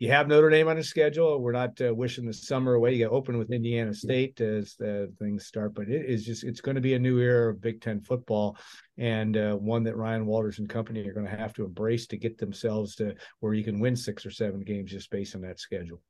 you 0.03 0.09
have 0.09 0.27
Notre 0.27 0.51
Dame 0.51 0.67
on 0.67 0.75
the 0.75 0.83
schedule. 0.83 1.41
We're 1.41 1.53
not 1.53 1.81
uh, 1.81 1.95
wishing 1.95 2.27
the 2.27 2.33
summer 2.33 2.75
away. 2.75 2.91
You 2.91 2.99
get 2.99 3.13
open 3.13 3.39
with 3.39 3.53
Indiana 3.53 3.95
State 3.95 4.41
as 4.41 4.75
the 4.77 5.13
things 5.21 5.47
start, 5.47 5.77
but 5.77 5.89
it 5.89 6.05
is 6.07 6.25
just 6.25 6.43
it's 6.43 6.61
going 6.61 6.75
to 6.75 6.81
be 6.81 6.95
a 6.95 6.99
new 6.99 7.21
era 7.21 7.53
of 7.53 7.61
Big 7.61 7.81
Ten 7.81 8.01
football, 8.01 8.59
and 8.99 9.37
uh, 9.37 9.55
one 9.55 9.85
that 9.85 9.97
Ryan 9.97 10.27
Walters 10.27 10.59
and 10.59 10.69
company 10.69 11.07
are 11.07 11.13
going 11.13 11.27
to 11.27 11.37
have 11.37 11.53
to 11.53 11.65
embrace 11.65 12.09
to 12.09 12.17
get 12.17 12.37
themselves 12.37 12.97
to 12.97 13.15
where 13.39 13.55
you 13.55 13.63
can 13.63 13.79
win 13.79 13.95
six 13.95 14.27
or 14.27 14.33
seven 14.33 14.63
games 14.63 14.91
just 14.91 15.09
based 15.09 15.37
on 15.37 15.43
that 15.43 15.61
schedule. 15.61 16.03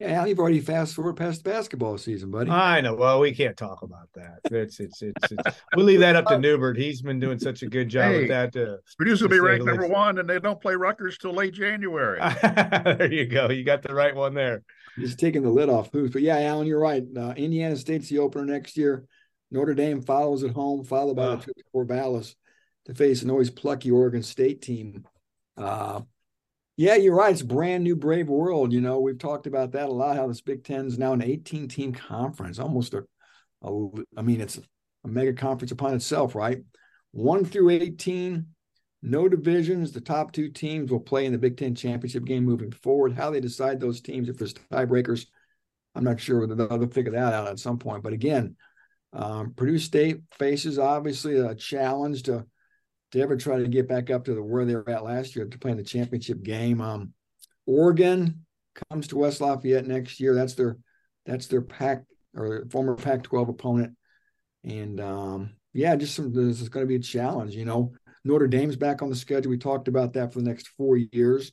Yeah, 0.00 0.26
you've 0.26 0.40
already 0.40 0.60
fast 0.60 0.94
forward 0.94 1.16
past 1.16 1.44
the 1.44 1.50
basketball 1.50 1.96
season, 1.98 2.32
buddy. 2.32 2.50
I 2.50 2.80
know. 2.80 2.94
Well, 2.94 3.20
we 3.20 3.32
can't 3.32 3.56
talk 3.56 3.82
about 3.82 4.08
that. 4.14 4.40
It's 4.50 4.80
it's 4.80 5.00
it's. 5.02 5.30
it's 5.30 5.58
we'll 5.76 5.86
leave 5.86 6.00
that 6.00 6.16
up 6.16 6.26
to 6.26 6.38
Neubert. 6.38 6.76
He's 6.76 7.00
been 7.00 7.20
doing 7.20 7.38
such 7.38 7.62
a 7.62 7.68
good 7.68 7.88
job 7.88 8.10
hey, 8.10 8.18
with 8.20 8.28
that. 8.28 8.56
Uh, 8.56 8.78
Purdue's 8.98 9.22
will 9.22 9.28
be 9.28 9.38
ranked 9.38 9.64
number 9.64 9.86
one, 9.86 10.18
and 10.18 10.28
they 10.28 10.40
don't 10.40 10.60
play 10.60 10.74
Rutgers 10.74 11.16
till 11.16 11.32
late 11.32 11.54
January. 11.54 12.18
there 12.42 13.12
you 13.12 13.26
go. 13.26 13.50
You 13.50 13.62
got 13.62 13.82
the 13.82 13.94
right 13.94 14.14
one 14.14 14.34
there. 14.34 14.64
Just 14.98 15.20
taking 15.20 15.42
the 15.42 15.50
lid 15.50 15.68
off 15.68 15.90
who's, 15.92 16.10
but 16.10 16.22
yeah, 16.22 16.40
Alan, 16.40 16.66
you're 16.66 16.80
right. 16.80 17.04
Uh, 17.16 17.32
Indiana 17.36 17.76
State's 17.76 18.08
the 18.08 18.18
opener 18.18 18.44
next 18.44 18.76
year. 18.76 19.04
Notre 19.52 19.74
Dame 19.74 20.02
follows 20.02 20.42
at 20.42 20.50
home, 20.50 20.84
followed 20.84 21.14
by 21.14 21.24
uh, 21.24 21.36
the 21.36 21.42
trip 21.42 21.56
to 21.56 21.64
Corvallis 21.72 22.34
to 22.86 22.94
face 22.94 23.22
an 23.22 23.30
always 23.30 23.50
plucky 23.50 23.92
Oregon 23.92 24.24
State 24.24 24.60
team. 24.60 25.06
Uh, 25.56 26.00
yeah, 26.76 26.96
you're 26.96 27.14
right. 27.14 27.32
It's 27.32 27.42
brand 27.42 27.84
new 27.84 27.94
brave 27.94 28.28
world. 28.28 28.72
You 28.72 28.80
know, 28.80 29.00
we've 29.00 29.18
talked 29.18 29.46
about 29.46 29.72
that 29.72 29.88
a 29.88 29.92
lot. 29.92 30.16
How 30.16 30.26
this 30.26 30.40
Big 30.40 30.64
Ten 30.64 30.86
is 30.86 30.98
now 30.98 31.12
an 31.12 31.22
18 31.22 31.68
team 31.68 31.92
conference, 31.92 32.58
almost 32.58 32.94
a, 32.94 33.04
a, 33.62 33.88
I 34.16 34.22
mean, 34.22 34.40
it's 34.40 34.58
a 35.04 35.08
mega 35.08 35.32
conference 35.32 35.70
upon 35.70 35.94
itself, 35.94 36.34
right? 36.34 36.58
One 37.12 37.44
through 37.44 37.70
18, 37.70 38.46
no 39.02 39.28
divisions. 39.28 39.92
The 39.92 40.00
top 40.00 40.32
two 40.32 40.48
teams 40.48 40.90
will 40.90 41.00
play 41.00 41.26
in 41.26 41.32
the 41.32 41.38
Big 41.38 41.56
Ten 41.56 41.76
championship 41.76 42.24
game 42.24 42.44
moving 42.44 42.72
forward. 42.72 43.14
How 43.14 43.30
they 43.30 43.40
decide 43.40 43.78
those 43.78 44.00
teams, 44.00 44.28
if 44.28 44.36
there's 44.36 44.54
tiebreakers, 44.54 45.26
I'm 45.94 46.04
not 46.04 46.18
sure 46.18 46.40
whether 46.40 46.56
they'll 46.56 46.88
figure 46.88 47.12
that 47.12 47.34
out 47.34 47.46
at 47.46 47.60
some 47.60 47.78
point. 47.78 48.02
But 48.02 48.14
again, 48.14 48.56
um, 49.12 49.54
Purdue 49.54 49.78
State 49.78 50.22
faces 50.32 50.78
obviously 50.78 51.38
a 51.38 51.54
challenge 51.54 52.24
to 52.24 52.46
to 53.14 53.20
ever 53.20 53.36
try 53.36 53.58
to 53.58 53.68
get 53.68 53.86
back 53.86 54.10
up 54.10 54.24
to 54.24 54.34
the 54.34 54.42
where 54.42 54.64
they 54.64 54.74
were 54.74 54.90
at 54.90 55.04
last 55.04 55.36
year 55.36 55.46
to 55.46 55.58
play 55.58 55.70
in 55.70 55.76
the 55.76 55.84
championship 55.84 56.42
game. 56.42 56.80
Um, 56.80 57.12
Oregon 57.64 58.44
comes 58.90 59.06
to 59.08 59.18
West 59.18 59.40
Lafayette 59.40 59.86
next 59.86 60.18
year. 60.18 60.34
That's 60.34 60.54
their 60.54 60.78
that's 61.24 61.46
their 61.46 61.62
Pac 61.62 62.02
or 62.34 62.66
former 62.70 62.96
Pac-12 62.96 63.50
opponent, 63.50 63.96
and 64.64 65.00
um, 65.00 65.50
yeah, 65.72 65.94
just 65.94 66.16
some. 66.16 66.32
This 66.32 66.60
is 66.60 66.68
going 66.68 66.84
to 66.84 66.88
be 66.88 66.96
a 66.96 66.98
challenge. 66.98 67.54
You 67.54 67.64
know, 67.64 67.92
Notre 68.24 68.48
Dame's 68.48 68.74
back 68.74 69.00
on 69.00 69.10
the 69.10 69.16
schedule. 69.16 69.50
We 69.50 69.58
talked 69.58 69.86
about 69.86 70.14
that 70.14 70.32
for 70.32 70.40
the 70.40 70.48
next 70.48 70.70
four 70.76 70.96
years. 70.96 71.52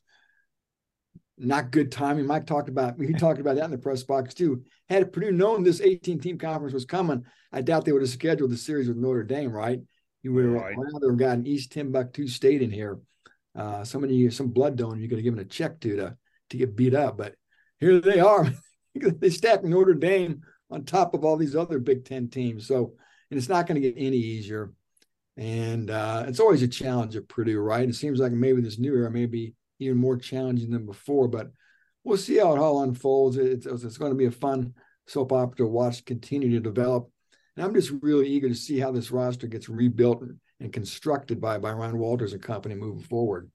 Not 1.38 1.70
good 1.70 1.92
timing. 1.92 2.26
Mike 2.26 2.48
talked 2.48 2.70
about 2.70 3.00
he 3.00 3.14
talked 3.14 3.40
about 3.40 3.58
that 3.58 3.66
in 3.66 3.72
the 3.72 3.78
press 3.78 4.02
box 4.02 4.34
too. 4.34 4.64
Had 4.90 5.14
Purdue 5.14 5.32
known 5.32 5.62
this 5.62 5.80
18 5.80 6.20
team 6.22 6.40
conference 6.40 6.74
was 6.74 6.86
coming, 6.86 7.24
I 7.52 7.62
doubt 7.62 7.86
they 7.86 7.92
would 7.92 8.02
have 8.02 8.10
scheduled 8.10 8.50
the 8.50 8.58
series 8.58 8.88
with 8.88 8.98
Notre 8.98 9.24
Dame, 9.24 9.52
right? 9.52 9.80
You 10.24 10.34
would 10.34 10.46
right. 10.46 10.76
rather 10.78 11.10
have 11.10 11.20
gotten 11.20 11.48
East 11.48 11.72
Timbuktu 11.72 12.28
State 12.28 12.62
in 12.62 12.72
here. 12.72 13.00
Uh, 13.56 13.84
somebody, 13.84 14.30
some 14.30 14.50
blood 14.50 14.76
donor, 14.76 14.98
you 14.98 15.10
could 15.10 15.18
have 15.18 15.24
given 15.24 15.40
a 15.40 15.46
check 15.46 15.80
to 15.82 15.96
to 15.98 16.18
to 16.52 16.58
get 16.58 16.76
beat 16.76 16.94
up. 16.94 17.18
But 17.18 17.36
here 17.80 18.00
they 18.00 18.20
are. 18.20 18.48
they 18.96 19.30
stacked 19.30 19.64
Notre 19.64 19.94
Dame 19.94 20.42
on 20.70 20.86
top 20.86 21.14
of 21.14 21.26
all 21.26 21.38
these 21.38 21.56
other 21.56 21.80
Big 21.80 22.06
Ten 22.06 22.30
teams. 22.30 22.68
So, 22.68 22.94
and 23.30 23.38
it's 23.38 23.50
not 23.50 23.68
going 23.68 23.82
to 23.82 23.92
get 23.92 24.02
any 24.02 24.18
easier. 24.18 24.74
And 25.38 25.90
uh, 25.90 26.26
it's 26.28 26.40
always 26.40 26.62
a 26.62 26.68
challenge 26.68 27.16
at 27.16 27.28
Purdue, 27.28 27.60
right? 27.60 27.88
It 27.88 27.96
seems 27.96 28.20
like 28.20 28.32
maybe 28.32 28.62
this 28.62 28.80
new 28.80 28.94
era 28.94 29.10
may 29.10 29.26
be 29.26 29.56
even 29.80 29.98
more 29.98 30.18
challenging 30.18 30.70
than 30.70 30.86
before, 30.86 31.28
but 31.28 31.52
we'll 32.04 32.18
see 32.18 32.38
how 32.38 32.54
it 32.54 32.60
all 32.60 32.84
unfolds. 32.84 33.38
It's, 33.38 33.66
it's 33.66 33.98
going 33.98 34.12
to 34.12 34.18
be 34.18 34.26
a 34.26 34.32
fun 34.32 34.74
soap 35.08 35.32
opera 35.32 35.58
to 35.58 35.68
watch 35.68 36.06
continue 36.06 36.52
to 36.52 36.60
develop. 36.60 37.11
And 37.56 37.66
I'm 37.66 37.74
just 37.74 37.92
really 38.02 38.28
eager 38.28 38.48
to 38.48 38.56
see 38.56 38.80
how 38.80 38.92
this 38.92 39.12
roster 39.12 39.48
gets 39.48 39.68
rebuilt 39.68 40.24
and 40.60 40.74
constructed 40.74 41.42
by 41.42 41.58
by 41.58 41.74
Ryan 41.74 41.98
Walters 41.98 42.34
and 42.34 42.42
company 42.42 42.76
moving 42.76 43.04
forward. 43.04 43.52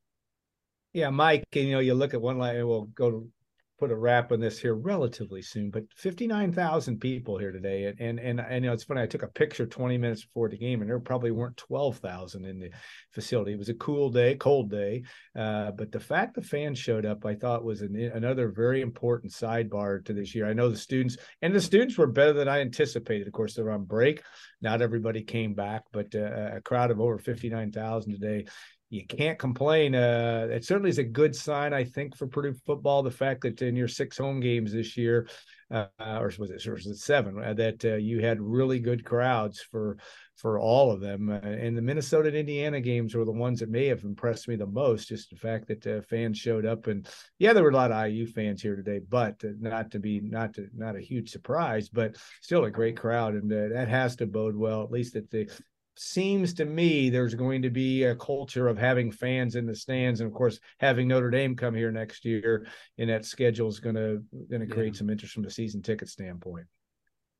Yeah, 0.92 1.10
Mike, 1.10 1.44
and 1.52 1.64
you 1.66 1.72
know, 1.72 1.80
you 1.80 1.94
look 1.94 2.14
at 2.14 2.22
one 2.22 2.38
line, 2.38 2.66
we'll 2.66 2.84
go 2.84 3.10
to 3.10 3.30
put 3.78 3.90
a 3.90 3.96
wrap 3.96 4.32
on 4.32 4.40
this 4.40 4.58
here 4.58 4.74
relatively 4.74 5.42
soon, 5.42 5.70
but 5.70 5.84
59,000 5.96 6.98
people 6.98 7.36
here 7.36 7.52
today. 7.52 7.84
And, 7.84 8.00
and, 8.00 8.18
and, 8.18 8.40
and, 8.40 8.64
you 8.64 8.70
know, 8.70 8.74
it's 8.74 8.84
funny. 8.84 9.02
I 9.02 9.06
took 9.06 9.22
a 9.22 9.28
picture 9.28 9.66
20 9.66 9.98
minutes 9.98 10.24
before 10.24 10.48
the 10.48 10.56
game 10.56 10.80
and 10.80 10.88
there 10.88 10.98
probably 10.98 11.30
weren't 11.30 11.56
12,000 11.58 12.44
in 12.46 12.58
the 12.58 12.70
facility. 13.12 13.52
It 13.52 13.58
was 13.58 13.68
a 13.68 13.74
cool 13.74 14.08
day, 14.10 14.34
cold 14.36 14.70
day. 14.70 15.04
Uh, 15.38 15.72
but 15.72 15.92
the 15.92 16.00
fact 16.00 16.34
the 16.34 16.42
fans 16.42 16.78
showed 16.78 17.04
up, 17.04 17.26
I 17.26 17.34
thought 17.34 17.64
was 17.64 17.82
an, 17.82 17.96
another 18.14 18.48
very 18.48 18.80
important 18.80 19.32
sidebar 19.32 20.04
to 20.06 20.12
this 20.12 20.34
year. 20.34 20.48
I 20.48 20.54
know 20.54 20.70
the 20.70 20.76
students 20.76 21.16
and 21.42 21.54
the 21.54 21.60
students 21.60 21.98
were 21.98 22.06
better 22.06 22.32
than 22.32 22.48
I 22.48 22.60
anticipated. 22.60 23.26
Of 23.26 23.34
course, 23.34 23.54
they're 23.54 23.70
on 23.70 23.84
break. 23.84 24.22
Not 24.62 24.80
everybody 24.80 25.22
came 25.22 25.54
back, 25.54 25.82
but 25.92 26.14
uh, 26.14 26.56
a 26.56 26.60
crowd 26.62 26.90
of 26.90 27.00
over 27.00 27.18
59,000 27.18 28.12
today 28.12 28.46
you 28.88 29.04
can't 29.06 29.38
complain. 29.38 29.94
Uh, 29.94 30.46
it 30.50 30.64
certainly 30.64 30.90
is 30.90 30.98
a 30.98 31.04
good 31.04 31.34
sign, 31.34 31.72
I 31.72 31.84
think, 31.84 32.16
for 32.16 32.28
Purdue 32.28 32.54
football. 32.64 33.02
The 33.02 33.10
fact 33.10 33.42
that 33.42 33.60
in 33.60 33.74
your 33.74 33.88
six 33.88 34.16
home 34.16 34.38
games 34.38 34.72
this 34.72 34.96
year, 34.96 35.28
uh, 35.72 35.86
or 35.98 36.30
was 36.38 36.50
it, 36.50 36.64
or 36.68 36.74
was 36.74 36.86
it 36.86 36.96
seven, 36.98 37.42
uh, 37.42 37.52
that 37.54 37.84
uh, 37.84 37.96
you 37.96 38.20
had 38.20 38.40
really 38.40 38.78
good 38.78 39.04
crowds 39.04 39.60
for 39.60 39.98
for 40.36 40.60
all 40.60 40.92
of 40.92 41.00
them. 41.00 41.30
Uh, 41.30 41.38
and 41.38 41.76
the 41.76 41.82
Minnesota 41.82 42.28
and 42.28 42.36
Indiana 42.36 42.80
games 42.80 43.14
were 43.14 43.24
the 43.24 43.32
ones 43.32 43.58
that 43.58 43.70
may 43.70 43.86
have 43.86 44.04
impressed 44.04 44.46
me 44.46 44.54
the 44.54 44.66
most. 44.66 45.08
Just 45.08 45.30
the 45.30 45.36
fact 45.36 45.66
that 45.66 45.84
uh, 45.86 46.02
fans 46.02 46.38
showed 46.38 46.64
up, 46.64 46.86
and 46.86 47.08
yeah, 47.40 47.52
there 47.52 47.64
were 47.64 47.70
a 47.70 47.74
lot 47.74 47.90
of 47.90 48.06
IU 48.08 48.26
fans 48.26 48.62
here 48.62 48.76
today, 48.76 49.00
but 49.08 49.42
not 49.58 49.90
to 49.90 49.98
be 49.98 50.20
not 50.20 50.54
to 50.54 50.68
not 50.76 50.94
a 50.94 51.00
huge 51.00 51.30
surprise, 51.30 51.88
but 51.88 52.16
still 52.40 52.64
a 52.64 52.70
great 52.70 52.96
crowd, 52.96 53.34
and 53.34 53.50
that 53.50 53.88
has 53.88 54.14
to 54.16 54.26
bode 54.26 54.54
well, 54.54 54.84
at 54.84 54.92
least 54.92 55.16
at 55.16 55.28
the 55.30 55.50
seems 55.98 56.54
to 56.54 56.64
me 56.64 57.10
there's 57.10 57.34
going 57.34 57.62
to 57.62 57.70
be 57.70 58.04
a 58.04 58.14
culture 58.14 58.68
of 58.68 58.78
having 58.78 59.10
fans 59.10 59.56
in 59.56 59.66
the 59.66 59.74
stands, 59.74 60.20
and 60.20 60.28
of 60.28 60.34
course 60.34 60.60
having 60.78 61.08
Notre 61.08 61.30
Dame 61.30 61.56
come 61.56 61.74
here 61.74 61.90
next 61.90 62.24
year, 62.24 62.66
and 62.98 63.10
that 63.10 63.24
schedule 63.24 63.68
is 63.68 63.80
going 63.80 63.96
to 63.96 64.22
going 64.50 64.66
to 64.66 64.72
create 64.72 64.94
yeah. 64.94 64.98
some 64.98 65.10
interest 65.10 65.34
from 65.34 65.44
a 65.44 65.50
season 65.50 65.82
ticket 65.82 66.08
standpoint. 66.08 66.66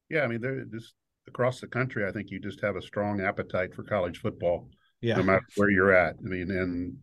Yeah, 0.09 0.23
I 0.23 0.27
mean, 0.27 0.41
there 0.41 0.65
just 0.65 0.95
across 1.29 1.61
the 1.61 1.67
country, 1.67 2.07
I 2.07 2.13
think 2.13 2.31
you 2.31 2.41
just 2.41 2.61
have 2.63 2.77
a 2.77 2.83
strong 2.83 3.21
appetite 3.21 3.75
for 3.75 3.83
college 3.83 4.21
football. 4.21 4.69
Yeah, 5.01 5.17
no 5.17 5.25
matter 5.25 5.47
where 5.57 5.71
you're 5.71 5.93
at. 5.93 6.17
I 6.19 6.29
mean, 6.29 6.51
and 6.51 6.97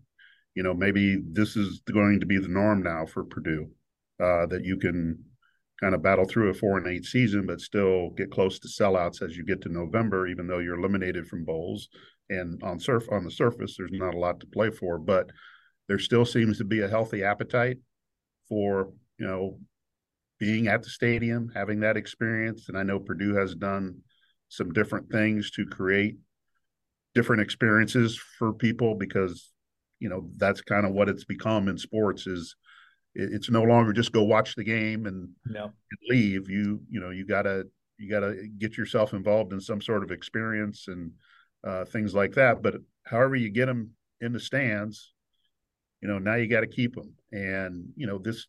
you 0.56 0.64
know, 0.64 0.74
maybe 0.74 1.18
this 1.32 1.56
is 1.56 1.82
going 1.92 2.20
to 2.20 2.26
be 2.26 2.38
the 2.38 2.48
norm 2.48 2.84
now 2.84 3.06
for 3.06 3.24
Purdue, 3.24 3.70
uh, 4.22 4.46
that 4.48 4.64
you 4.64 4.78
can 4.78 5.24
kind 5.80 5.96
of 5.96 6.04
battle 6.04 6.26
through 6.26 6.50
a 6.50 6.54
four 6.54 6.78
and 6.78 6.88
eight 6.88 7.06
season, 7.06 7.46
but 7.46 7.60
still 7.60 8.12
get 8.12 8.32
close 8.32 8.60
to 8.60 8.68
sellouts 8.68 9.22
as 9.22 9.36
you 9.36 9.46
get 9.46 9.62
to 9.62 9.70
November, 9.70 10.28
even 10.28 10.48
though 10.48 10.60
you're 10.60 10.80
eliminated 10.80 11.28
from 11.28 11.46
bowls. 11.46 11.90
And 12.30 12.62
on 12.64 12.80
surf 12.80 13.06
on 13.12 13.24
the 13.24 13.32
surface, 13.32 13.76
there's 13.78 13.92
not 13.92 14.16
a 14.16 14.20
lot 14.20 14.40
to 14.40 14.48
play 14.48 14.70
for, 14.70 14.98
but 14.98 15.30
there 15.88 16.00
still 16.00 16.26
seems 16.26 16.58
to 16.58 16.64
be 16.64 16.82
a 16.82 16.88
healthy 16.88 17.24
appetite 17.24 17.78
for 18.48 18.92
you 19.20 19.28
know 19.28 19.60
being 20.40 20.68
at 20.68 20.84
the 20.84 20.90
stadium, 20.90 21.52
having 21.54 21.82
that 21.82 21.98
experience. 21.98 22.68
And 22.70 22.78
I 22.78 22.84
know 22.84 23.00
Purdue 23.00 23.36
has 23.36 23.56
done 23.56 24.00
some 24.50 24.72
different 24.72 25.10
things 25.10 25.52
to 25.52 25.66
create 25.66 26.18
different 27.16 27.42
experiences 27.42 28.20
for 28.38 28.54
people 28.54 28.96
because 28.96 29.52
you 30.00 30.10
know 30.10 30.30
that's 30.38 30.62
kind 30.62 30.86
of 30.86 30.94
what 30.94 31.10
it's 31.10 31.26
become 31.26 31.68
in 31.68 31.78
sports 31.78 32.28
is 32.28 32.56
it's 33.16 33.50
no 33.50 33.64
longer 33.64 33.94
just 33.94 34.12
go 34.12 34.24
watch 34.24 34.56
the 34.56 34.64
game 34.64 35.06
and, 35.06 35.30
no. 35.46 35.66
and 35.66 36.00
leave. 36.10 36.50
You 36.50 36.82
you 36.90 37.00
know 37.00 37.12
you 37.12 37.26
gotta 37.26 37.66
you 37.98 38.10
gotta 38.10 38.48
get 38.58 38.78
yourself 38.78 39.14
involved 39.14 39.54
in 39.54 39.60
some 39.60 39.82
sort 39.82 40.04
of 40.04 40.12
experience 40.12 40.88
and 40.88 41.12
uh, 41.64 41.86
things 41.86 42.14
like 42.14 42.34
that. 42.34 42.62
But 42.62 42.76
however 43.06 43.36
you 43.36 43.50
get 43.50 43.68
them 43.68 43.92
in 44.22 44.34
the 44.34 44.40
stands, 44.40 45.14
you 46.02 46.08
know 46.08 46.20
now 46.20 46.36
you 46.36 46.48
got 46.48 46.62
to 46.62 46.68
keep 46.68 46.96
them. 46.96 47.14
And 47.32 47.90
you 47.96 48.08
know 48.08 48.18
this 48.18 48.48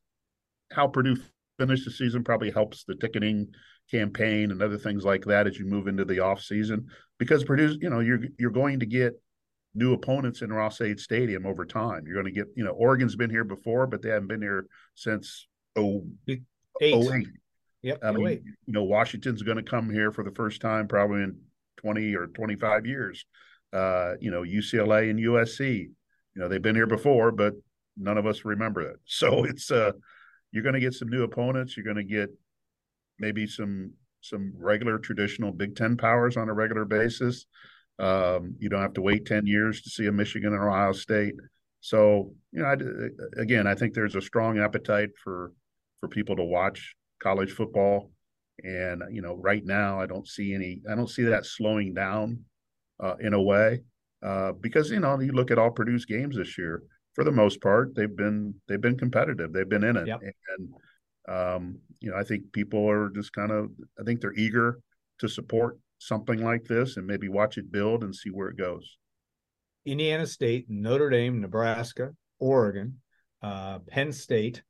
how 0.72 0.88
Purdue 0.88 1.16
finished 1.58 1.84
the 1.84 1.90
season 1.90 2.24
probably 2.24 2.50
helps 2.50 2.84
the 2.84 2.96
ticketing 2.96 3.48
campaign 3.90 4.50
and 4.50 4.62
other 4.62 4.78
things 4.78 5.04
like 5.04 5.24
that 5.26 5.46
as 5.46 5.58
you 5.58 5.66
move 5.66 5.86
into 5.88 6.04
the 6.04 6.18
off 6.18 6.40
season 6.40 6.86
because 7.18 7.44
Purdue 7.44 7.76
you 7.80 7.90
know 7.90 8.00
you're 8.00 8.20
you're 8.38 8.50
going 8.50 8.80
to 8.80 8.86
get 8.86 9.20
new 9.74 9.92
opponents 9.92 10.42
in 10.42 10.52
Ross-Ade 10.52 11.00
Stadium 11.00 11.46
over 11.46 11.64
time. 11.64 12.04
You're 12.06 12.14
going 12.14 12.32
to 12.32 12.38
get, 12.38 12.48
you 12.56 12.64
know, 12.64 12.72
Oregon's 12.72 13.16
been 13.16 13.30
here 13.30 13.44
before, 13.44 13.86
but 13.86 14.02
they 14.02 14.10
haven't 14.10 14.28
been 14.28 14.42
here 14.42 14.66
since 14.94 15.46
oh 15.76 16.06
eight. 16.28 16.42
08. 16.80 17.28
Yep. 17.82 17.98
I 18.02 18.12
mean, 18.12 18.42
you 18.66 18.72
know, 18.72 18.84
Washington's 18.84 19.42
going 19.42 19.58
to 19.58 19.62
come 19.62 19.90
here 19.90 20.10
for 20.10 20.24
the 20.24 20.30
first 20.30 20.60
time 20.60 20.88
probably 20.88 21.22
in 21.22 21.38
20 21.76 22.14
or 22.14 22.28
25 22.28 22.86
years. 22.86 23.26
Uh, 23.72 24.14
you 24.20 24.30
know, 24.30 24.42
UCLA 24.42 25.10
and 25.10 25.18
USC, 25.18 25.80
you 25.80 25.92
know, 26.34 26.48
they've 26.48 26.62
been 26.62 26.76
here 26.76 26.86
before, 26.86 27.30
but 27.30 27.54
none 27.96 28.16
of 28.16 28.26
us 28.26 28.44
remember 28.44 28.80
it. 28.82 28.96
So 29.04 29.44
it's 29.44 29.70
uh 29.70 29.92
you're 30.50 30.62
going 30.62 30.74
to 30.74 30.80
get 30.80 30.94
some 30.94 31.08
new 31.08 31.24
opponents, 31.24 31.76
you're 31.76 31.84
going 31.84 31.96
to 31.96 32.04
get 32.04 32.30
maybe 33.18 33.46
some 33.46 33.92
some 34.20 34.54
regular 34.56 34.98
traditional 34.98 35.52
Big 35.52 35.76
10 35.76 35.98
powers 35.98 36.36
on 36.36 36.48
a 36.48 36.54
regular 36.54 36.86
basis. 36.86 37.46
Um, 37.98 38.56
you 38.58 38.68
don't 38.68 38.82
have 38.82 38.94
to 38.94 39.02
wait 39.02 39.26
10 39.26 39.46
years 39.46 39.82
to 39.82 39.90
see 39.90 40.06
a 40.06 40.12
Michigan 40.12 40.52
or 40.52 40.68
Ohio 40.68 40.92
State. 40.92 41.34
So, 41.80 42.32
you 42.50 42.62
know, 42.62 42.66
I, 42.66 43.40
again, 43.40 43.66
I 43.66 43.74
think 43.74 43.94
there's 43.94 44.16
a 44.16 44.20
strong 44.20 44.58
appetite 44.58 45.10
for 45.22 45.52
for 46.04 46.08
people 46.08 46.36
to 46.36 46.44
watch 46.44 46.94
college 47.22 47.52
football. 47.52 48.10
And, 48.62 49.02
you 49.10 49.22
know, 49.22 49.36
right 49.36 49.64
now 49.64 50.00
I 50.00 50.06
don't 50.06 50.28
see 50.28 50.54
any, 50.54 50.82
I 50.90 50.94
don't 50.94 51.08
see 51.08 51.22
that 51.24 51.46
slowing 51.46 51.94
down 51.94 52.44
uh, 53.02 53.14
in 53.20 53.32
a 53.32 53.42
way 53.42 53.80
uh, 54.22 54.52
because, 54.52 54.90
you 54.90 55.00
know, 55.00 55.18
you 55.18 55.32
look 55.32 55.50
at 55.50 55.58
all 55.58 55.70
Purdue's 55.70 56.04
games 56.04 56.36
this 56.36 56.58
year, 56.58 56.82
for 57.14 57.24
the 57.24 57.32
most 57.32 57.60
part, 57.62 57.94
they've 57.94 58.14
been, 58.14 58.54
they've 58.68 58.80
been 58.80 58.98
competitive. 58.98 59.52
They've 59.52 59.68
been 59.68 59.84
in 59.84 59.96
it. 59.96 60.06
Yep. 60.06 60.20
And, 60.58 60.68
um, 61.26 61.78
you 62.00 62.10
know, 62.10 62.16
I 62.16 62.22
think 62.22 62.52
people 62.52 62.88
are 62.88 63.08
just 63.08 63.32
kind 63.32 63.50
of, 63.50 63.70
I 63.98 64.04
think 64.04 64.20
they're 64.20 64.34
eager 64.34 64.80
to 65.20 65.28
support 65.28 65.78
something 65.98 66.42
like 66.42 66.64
this 66.64 66.96
and 66.96 67.06
maybe 67.06 67.28
watch 67.28 67.58
it 67.58 67.70
build 67.70 68.04
and 68.04 68.14
see 68.14 68.30
where 68.30 68.48
it 68.48 68.56
goes. 68.56 68.98
Indiana 69.86 70.26
State, 70.26 70.66
Notre 70.68 71.10
Dame, 71.10 71.40
Nebraska, 71.40 72.12
Oregon, 72.38 73.00
uh, 73.42 73.78
Penn 73.80 74.12
State, 74.12 74.62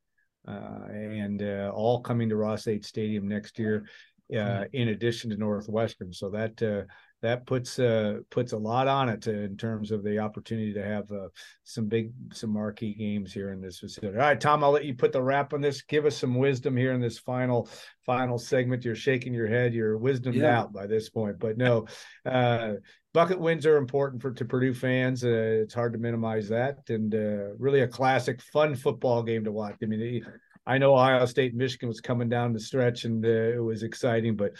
uh, 0.46 0.86
and 0.90 1.42
uh, 1.42 1.70
all 1.74 2.00
coming 2.00 2.28
to 2.28 2.36
Ross-Ade 2.36 2.84
Stadium 2.84 3.28
next 3.28 3.58
year, 3.58 3.86
uh, 4.32 4.36
mm-hmm. 4.36 4.62
in 4.72 4.88
addition 4.88 5.30
to 5.30 5.36
Northwestern. 5.36 6.12
So 6.12 6.30
that 6.30 6.62
uh, 6.62 6.82
that 7.24 7.46
puts 7.46 7.78
uh, 7.78 8.18
puts 8.28 8.52
a 8.52 8.58
lot 8.58 8.86
on 8.86 9.08
it 9.08 9.22
to, 9.22 9.32
in 9.32 9.56
terms 9.56 9.90
of 9.90 10.04
the 10.04 10.18
opportunity 10.18 10.74
to 10.74 10.84
have 10.84 11.10
uh, 11.10 11.28
some 11.62 11.86
big 11.86 12.12
some 12.32 12.50
marquee 12.50 12.92
games 12.92 13.32
here 13.32 13.50
in 13.50 13.62
this 13.62 13.78
facility. 13.78 14.18
All 14.18 14.24
right, 14.24 14.38
Tom, 14.38 14.62
I'll 14.62 14.70
let 14.70 14.84
you 14.84 14.94
put 14.94 15.12
the 15.12 15.22
wrap 15.22 15.54
on 15.54 15.62
this. 15.62 15.80
Give 15.80 16.04
us 16.04 16.18
some 16.18 16.34
wisdom 16.34 16.76
here 16.76 16.92
in 16.92 17.00
this 17.00 17.18
final 17.18 17.68
final 18.04 18.38
segment. 18.38 18.84
You're 18.84 18.94
shaking 18.94 19.32
your 19.32 19.48
head. 19.48 19.72
You're 19.72 19.96
wisdomed 19.96 20.36
yeah. 20.36 20.58
out 20.58 20.72
by 20.72 20.86
this 20.86 21.08
point, 21.08 21.38
but 21.38 21.56
no. 21.56 21.86
Uh, 22.26 22.74
bucket 23.14 23.40
wins 23.40 23.64
are 23.64 23.78
important 23.78 24.20
for 24.20 24.30
to 24.32 24.44
Purdue 24.44 24.74
fans. 24.74 25.24
Uh, 25.24 25.62
it's 25.62 25.74
hard 25.74 25.94
to 25.94 25.98
minimize 25.98 26.50
that, 26.50 26.80
and 26.90 27.14
uh, 27.14 27.54
really 27.58 27.80
a 27.80 27.88
classic, 27.88 28.42
fun 28.52 28.74
football 28.74 29.22
game 29.22 29.44
to 29.44 29.52
watch. 29.52 29.76
I 29.82 29.86
mean, 29.86 30.26
I 30.66 30.76
know 30.76 30.94
Ohio 30.94 31.24
State, 31.24 31.54
Michigan 31.54 31.88
was 31.88 32.00
coming 32.02 32.28
down 32.28 32.52
the 32.52 32.60
stretch, 32.60 33.04
and 33.04 33.24
uh, 33.24 33.28
it 33.28 33.62
was 33.64 33.82
exciting, 33.82 34.36
but 34.36 34.52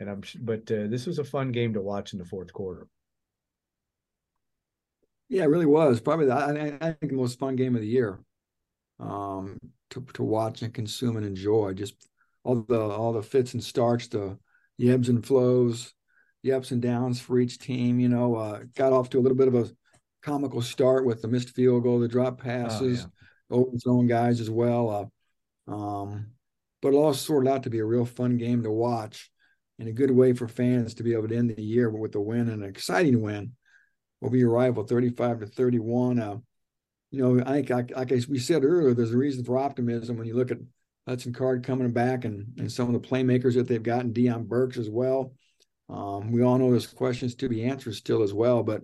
and 0.00 0.08
I'm 0.08 0.22
but 0.40 0.70
uh, 0.72 0.88
this 0.88 1.06
was 1.06 1.18
a 1.18 1.24
fun 1.24 1.52
game 1.52 1.74
to 1.74 1.80
watch 1.80 2.12
in 2.12 2.18
the 2.18 2.24
fourth 2.24 2.52
quarter. 2.52 2.88
Yeah, 5.28 5.44
it 5.44 5.50
really 5.50 5.66
was 5.66 6.00
probably 6.00 6.26
the, 6.26 6.34
I, 6.34 6.88
I 6.88 6.92
think 6.94 7.12
the 7.12 7.18
most 7.18 7.38
fun 7.38 7.54
game 7.54 7.76
of 7.76 7.82
the 7.82 7.86
year 7.86 8.18
um, 8.98 9.58
to 9.90 10.04
to 10.14 10.24
watch 10.24 10.62
and 10.62 10.74
consume 10.74 11.16
and 11.18 11.26
enjoy. 11.26 11.74
Just 11.74 11.94
all 12.42 12.64
the 12.66 12.80
all 12.80 13.12
the 13.12 13.22
fits 13.22 13.52
and 13.52 13.62
starts, 13.62 14.08
the, 14.08 14.38
the 14.78 14.90
ebbs 14.90 15.10
and 15.10 15.24
flows, 15.24 15.92
the 16.42 16.52
ups 16.52 16.70
and 16.70 16.80
downs 16.80 17.20
for 17.20 17.38
each 17.38 17.58
team. 17.58 18.00
You 18.00 18.08
know, 18.08 18.34
uh, 18.34 18.60
got 18.74 18.94
off 18.94 19.10
to 19.10 19.18
a 19.18 19.20
little 19.20 19.38
bit 19.38 19.48
of 19.48 19.54
a 19.54 19.70
comical 20.22 20.62
start 20.62 21.04
with 21.04 21.20
the 21.20 21.28
missed 21.28 21.50
field 21.50 21.82
goal, 21.82 22.00
the 22.00 22.08
drop 22.08 22.40
passes, 22.40 23.04
oh, 23.04 23.10
yeah. 23.50 23.56
overthrown 23.56 24.06
guys 24.06 24.40
as 24.40 24.50
well. 24.50 25.12
Uh, 25.68 25.72
um, 25.72 26.26
but 26.80 26.94
it 26.94 26.96
all 26.96 27.12
sorted 27.12 27.52
out 27.52 27.64
to 27.64 27.70
be 27.70 27.80
a 27.80 27.84
real 27.84 28.06
fun 28.06 28.38
game 28.38 28.62
to 28.62 28.70
watch 28.70 29.30
and 29.80 29.88
a 29.88 29.92
good 29.92 30.10
way 30.10 30.34
for 30.34 30.46
fans 30.46 30.94
to 30.94 31.02
be 31.02 31.14
able 31.14 31.26
to 31.26 31.36
end 31.36 31.50
the 31.56 31.62
year 31.62 31.88
with 31.88 32.14
a 32.14 32.20
win 32.20 32.50
and 32.50 32.62
an 32.62 32.68
exciting 32.68 33.22
win 33.22 33.52
over 34.22 34.36
your 34.36 34.50
rival 34.50 34.84
35 34.84 35.40
to 35.40 35.46
31. 35.46 36.20
Uh, 36.20 36.36
you 37.10 37.22
know, 37.22 37.42
I 37.44 37.54
think, 37.54 37.70
like, 37.70 37.96
like 37.96 38.10
we 38.28 38.38
said 38.38 38.62
earlier, 38.62 38.94
there's 38.94 39.14
a 39.14 39.16
reason 39.16 39.42
for 39.42 39.58
optimism 39.58 40.18
when 40.18 40.26
you 40.26 40.36
look 40.36 40.50
at 40.50 40.58
Hudson 41.08 41.32
Card 41.32 41.64
coming 41.64 41.90
back 41.92 42.26
and, 42.26 42.52
and 42.58 42.70
some 42.70 42.94
of 42.94 43.00
the 43.00 43.08
playmakers 43.08 43.54
that 43.54 43.66
they've 43.66 43.82
gotten, 43.82 44.12
Deion 44.12 44.46
Burks 44.46 44.76
as 44.76 44.90
well. 44.90 45.32
Um, 45.88 46.30
we 46.30 46.42
all 46.42 46.58
know 46.58 46.70
there's 46.70 46.86
questions 46.86 47.34
to 47.36 47.48
be 47.48 47.64
answered 47.64 47.94
still 47.94 48.22
as 48.22 48.32
well, 48.32 48.62
but 48.62 48.82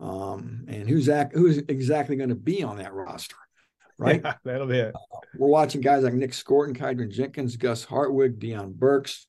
um, 0.00 0.64
and 0.68 0.88
who's 0.88 1.08
act, 1.08 1.34
who's 1.34 1.58
exactly 1.58 2.14
going 2.14 2.28
to 2.28 2.36
be 2.36 2.62
on 2.62 2.78
that 2.78 2.94
roster, 2.94 3.36
right? 3.98 4.22
Yeah, 4.24 4.34
that'll 4.44 4.68
be 4.68 4.78
it. 4.78 4.94
Uh, 4.94 5.18
we're 5.36 5.48
watching 5.48 5.80
guys 5.80 6.04
like 6.04 6.14
Nick 6.14 6.30
Scourton, 6.30 6.76
Kydran 6.76 7.10
Jenkins, 7.10 7.56
Gus 7.56 7.84
Hartwig, 7.84 8.38
Deion 8.38 8.72
Burks, 8.72 9.26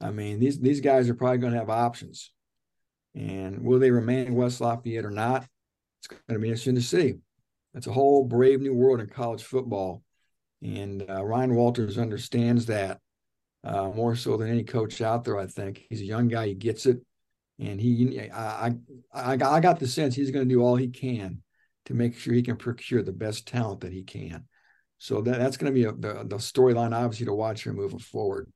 I 0.00 0.10
mean, 0.10 0.40
these 0.40 0.58
these 0.58 0.80
guys 0.80 1.08
are 1.08 1.14
probably 1.14 1.38
going 1.38 1.52
to 1.52 1.58
have 1.58 1.70
options, 1.70 2.32
and 3.14 3.62
will 3.62 3.78
they 3.78 3.90
remain 3.90 4.34
West 4.34 4.60
Lafayette 4.60 5.04
or 5.04 5.10
not? 5.10 5.46
It's 6.00 6.06
going 6.06 6.20
to 6.28 6.38
be 6.38 6.48
interesting 6.48 6.76
to 6.76 6.82
see. 6.82 7.14
It's 7.74 7.86
a 7.86 7.92
whole 7.92 8.24
brave 8.24 8.60
new 8.60 8.74
world 8.74 9.00
in 9.00 9.06
college 9.08 9.42
football, 9.42 10.02
and 10.62 11.04
uh, 11.08 11.24
Ryan 11.24 11.54
Walters 11.54 11.98
understands 11.98 12.66
that 12.66 12.98
uh, 13.62 13.88
more 13.90 14.16
so 14.16 14.36
than 14.36 14.48
any 14.48 14.64
coach 14.64 15.00
out 15.02 15.24
there. 15.24 15.38
I 15.38 15.46
think 15.46 15.84
he's 15.90 16.00
a 16.00 16.06
young 16.06 16.28
guy; 16.28 16.48
he 16.48 16.54
gets 16.54 16.86
it, 16.86 17.00
and 17.58 17.80
he 17.80 18.30
I 18.32 18.74
I, 19.12 19.32
I 19.32 19.60
got 19.60 19.78
the 19.78 19.86
sense 19.86 20.14
he's 20.14 20.30
going 20.30 20.48
to 20.48 20.54
do 20.54 20.62
all 20.62 20.76
he 20.76 20.88
can 20.88 21.42
to 21.86 21.94
make 21.94 22.16
sure 22.16 22.32
he 22.34 22.42
can 22.42 22.56
procure 22.56 23.02
the 23.02 23.12
best 23.12 23.46
talent 23.46 23.80
that 23.80 23.92
he 23.92 24.02
can. 24.02 24.44
So 24.98 25.22
that, 25.22 25.38
that's 25.38 25.56
going 25.56 25.72
to 25.72 25.78
be 25.78 25.84
a, 25.84 25.92
the, 25.92 26.24
the 26.24 26.36
storyline, 26.36 26.94
obviously, 26.94 27.26
to 27.26 27.34
watch 27.34 27.62
here 27.62 27.72
moving 27.72 27.98
forward. 27.98 28.50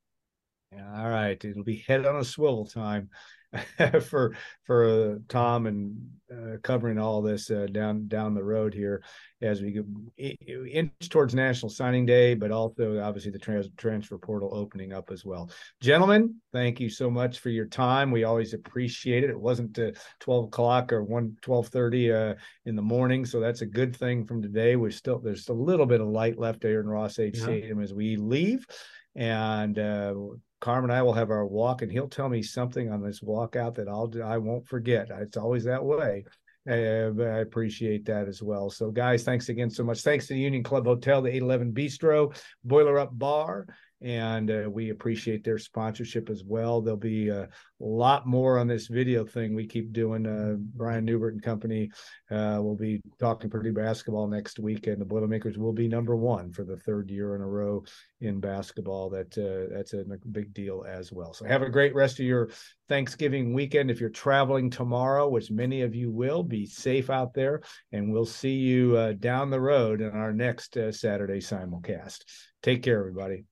All 0.96 1.08
right, 1.08 1.42
it'll 1.44 1.64
be 1.64 1.84
head 1.86 2.06
on 2.06 2.16
a 2.16 2.24
swivel 2.24 2.66
time 2.66 3.10
for 4.02 4.36
for 4.64 4.84
uh, 4.84 5.18
Tom 5.28 5.66
and 5.66 5.96
uh, 6.32 6.56
covering 6.62 6.98
all 6.98 7.22
this 7.22 7.50
uh, 7.50 7.66
down 7.70 8.08
down 8.08 8.34
the 8.34 8.42
road 8.42 8.74
here 8.74 9.02
as 9.42 9.60
we 9.60 9.78
inch 10.16 11.08
towards 11.10 11.34
National 11.34 11.68
Signing 11.68 12.06
Day, 12.06 12.34
but 12.34 12.50
also 12.50 12.98
obviously 13.00 13.30
the 13.30 13.38
trans- 13.38 13.68
transfer 13.76 14.16
portal 14.16 14.50
opening 14.54 14.92
up 14.92 15.10
as 15.10 15.24
well. 15.24 15.50
Gentlemen, 15.80 16.36
thank 16.52 16.80
you 16.80 16.88
so 16.88 17.10
much 17.10 17.40
for 17.40 17.50
your 17.50 17.66
time. 17.66 18.10
We 18.10 18.24
always 18.24 18.54
appreciate 18.54 19.22
it. 19.22 19.30
It 19.30 19.40
wasn't 19.40 19.78
uh, 19.78 19.92
12 20.20 20.46
o'clock 20.46 20.92
or 20.92 21.02
1 21.04 21.36
1230 21.44 22.12
uh, 22.12 22.34
in 22.64 22.74
the 22.74 22.82
morning, 22.82 23.24
so 23.24 23.38
that's 23.38 23.60
a 23.60 23.66
good 23.66 23.94
thing 23.94 24.24
from 24.24 24.40
today. 24.40 24.76
We're 24.76 24.90
still 24.90 25.18
there's 25.18 25.48
a 25.48 25.52
little 25.52 25.86
bit 25.86 26.00
of 26.00 26.08
light 26.08 26.38
left 26.38 26.62
there 26.62 26.80
in 26.80 26.88
Ross-Ade 26.88 27.36
yeah. 27.36 27.42
Stadium 27.42 27.82
as 27.82 27.92
we 27.92 28.16
leave 28.16 28.66
and 29.14 29.78
uh, 29.78 30.14
Carm 30.60 30.84
and 30.84 30.92
I 30.92 31.02
will 31.02 31.12
have 31.12 31.30
our 31.30 31.46
walk, 31.46 31.82
and 31.82 31.92
he'll 31.92 32.08
tell 32.08 32.28
me 32.28 32.42
something 32.42 32.90
on 32.90 33.02
this 33.02 33.22
walk 33.22 33.56
out 33.56 33.74
that 33.74 33.88
I'll 33.88 34.10
I 34.24 34.38
won't 34.38 34.66
forget. 34.66 35.08
It's 35.10 35.36
always 35.36 35.64
that 35.64 35.84
way. 35.84 36.24
I 36.66 37.40
appreciate 37.40 38.06
that 38.06 38.26
as 38.26 38.42
well. 38.42 38.70
So, 38.70 38.90
guys, 38.90 39.22
thanks 39.22 39.50
again 39.50 39.68
so 39.68 39.84
much. 39.84 40.00
Thanks 40.00 40.26
to 40.28 40.34
the 40.34 40.40
Union 40.40 40.62
Club 40.62 40.86
Hotel, 40.86 41.20
the 41.20 41.28
811 41.28 41.72
Bistro, 41.72 42.34
Boiler 42.64 42.98
Up 42.98 43.10
Bar, 43.18 43.66
and 44.04 44.50
uh, 44.50 44.70
we 44.70 44.90
appreciate 44.90 45.42
their 45.42 45.58
sponsorship 45.58 46.28
as 46.28 46.44
well. 46.44 46.82
There'll 46.82 46.98
be 46.98 47.30
a 47.30 47.48
lot 47.80 48.26
more 48.26 48.58
on 48.58 48.68
this 48.68 48.86
video 48.86 49.24
thing 49.24 49.54
we 49.54 49.66
keep 49.66 49.92
doing. 49.92 50.26
Uh, 50.26 50.56
Brian 50.58 51.06
Neubert 51.06 51.32
and 51.32 51.42
company 51.42 51.90
uh, 52.30 52.58
will 52.60 52.76
be 52.76 53.00
talking 53.18 53.48
Purdue 53.48 53.72
basketball 53.72 54.26
next 54.26 54.58
week, 54.58 54.86
and 54.86 55.00
the 55.00 55.06
Boilermakers 55.06 55.56
will 55.56 55.72
be 55.72 55.88
number 55.88 56.14
one 56.16 56.52
for 56.52 56.64
the 56.64 56.76
third 56.76 57.10
year 57.10 57.34
in 57.34 57.40
a 57.40 57.46
row 57.46 57.82
in 58.20 58.40
basketball. 58.40 59.08
That 59.08 59.38
uh, 59.38 59.74
that's 59.74 59.94
a 59.94 60.04
big 60.30 60.52
deal 60.52 60.84
as 60.86 61.10
well. 61.10 61.32
So 61.32 61.46
have 61.46 61.62
a 61.62 61.70
great 61.70 61.94
rest 61.94 62.20
of 62.20 62.26
your 62.26 62.50
Thanksgiving 62.90 63.54
weekend. 63.54 63.90
If 63.90 64.00
you're 64.00 64.10
traveling 64.10 64.68
tomorrow, 64.68 65.30
which 65.30 65.50
many 65.50 65.80
of 65.80 65.94
you 65.94 66.10
will, 66.10 66.42
be 66.42 66.66
safe 66.66 67.08
out 67.08 67.32
there, 67.32 67.62
and 67.90 68.12
we'll 68.12 68.26
see 68.26 68.56
you 68.56 68.96
uh, 68.98 69.12
down 69.12 69.48
the 69.48 69.60
road 69.60 70.02
in 70.02 70.10
our 70.10 70.32
next 70.32 70.76
uh, 70.76 70.92
Saturday 70.92 71.38
simulcast. 71.38 72.24
Take 72.62 72.82
care, 72.82 72.98
everybody. 72.98 73.46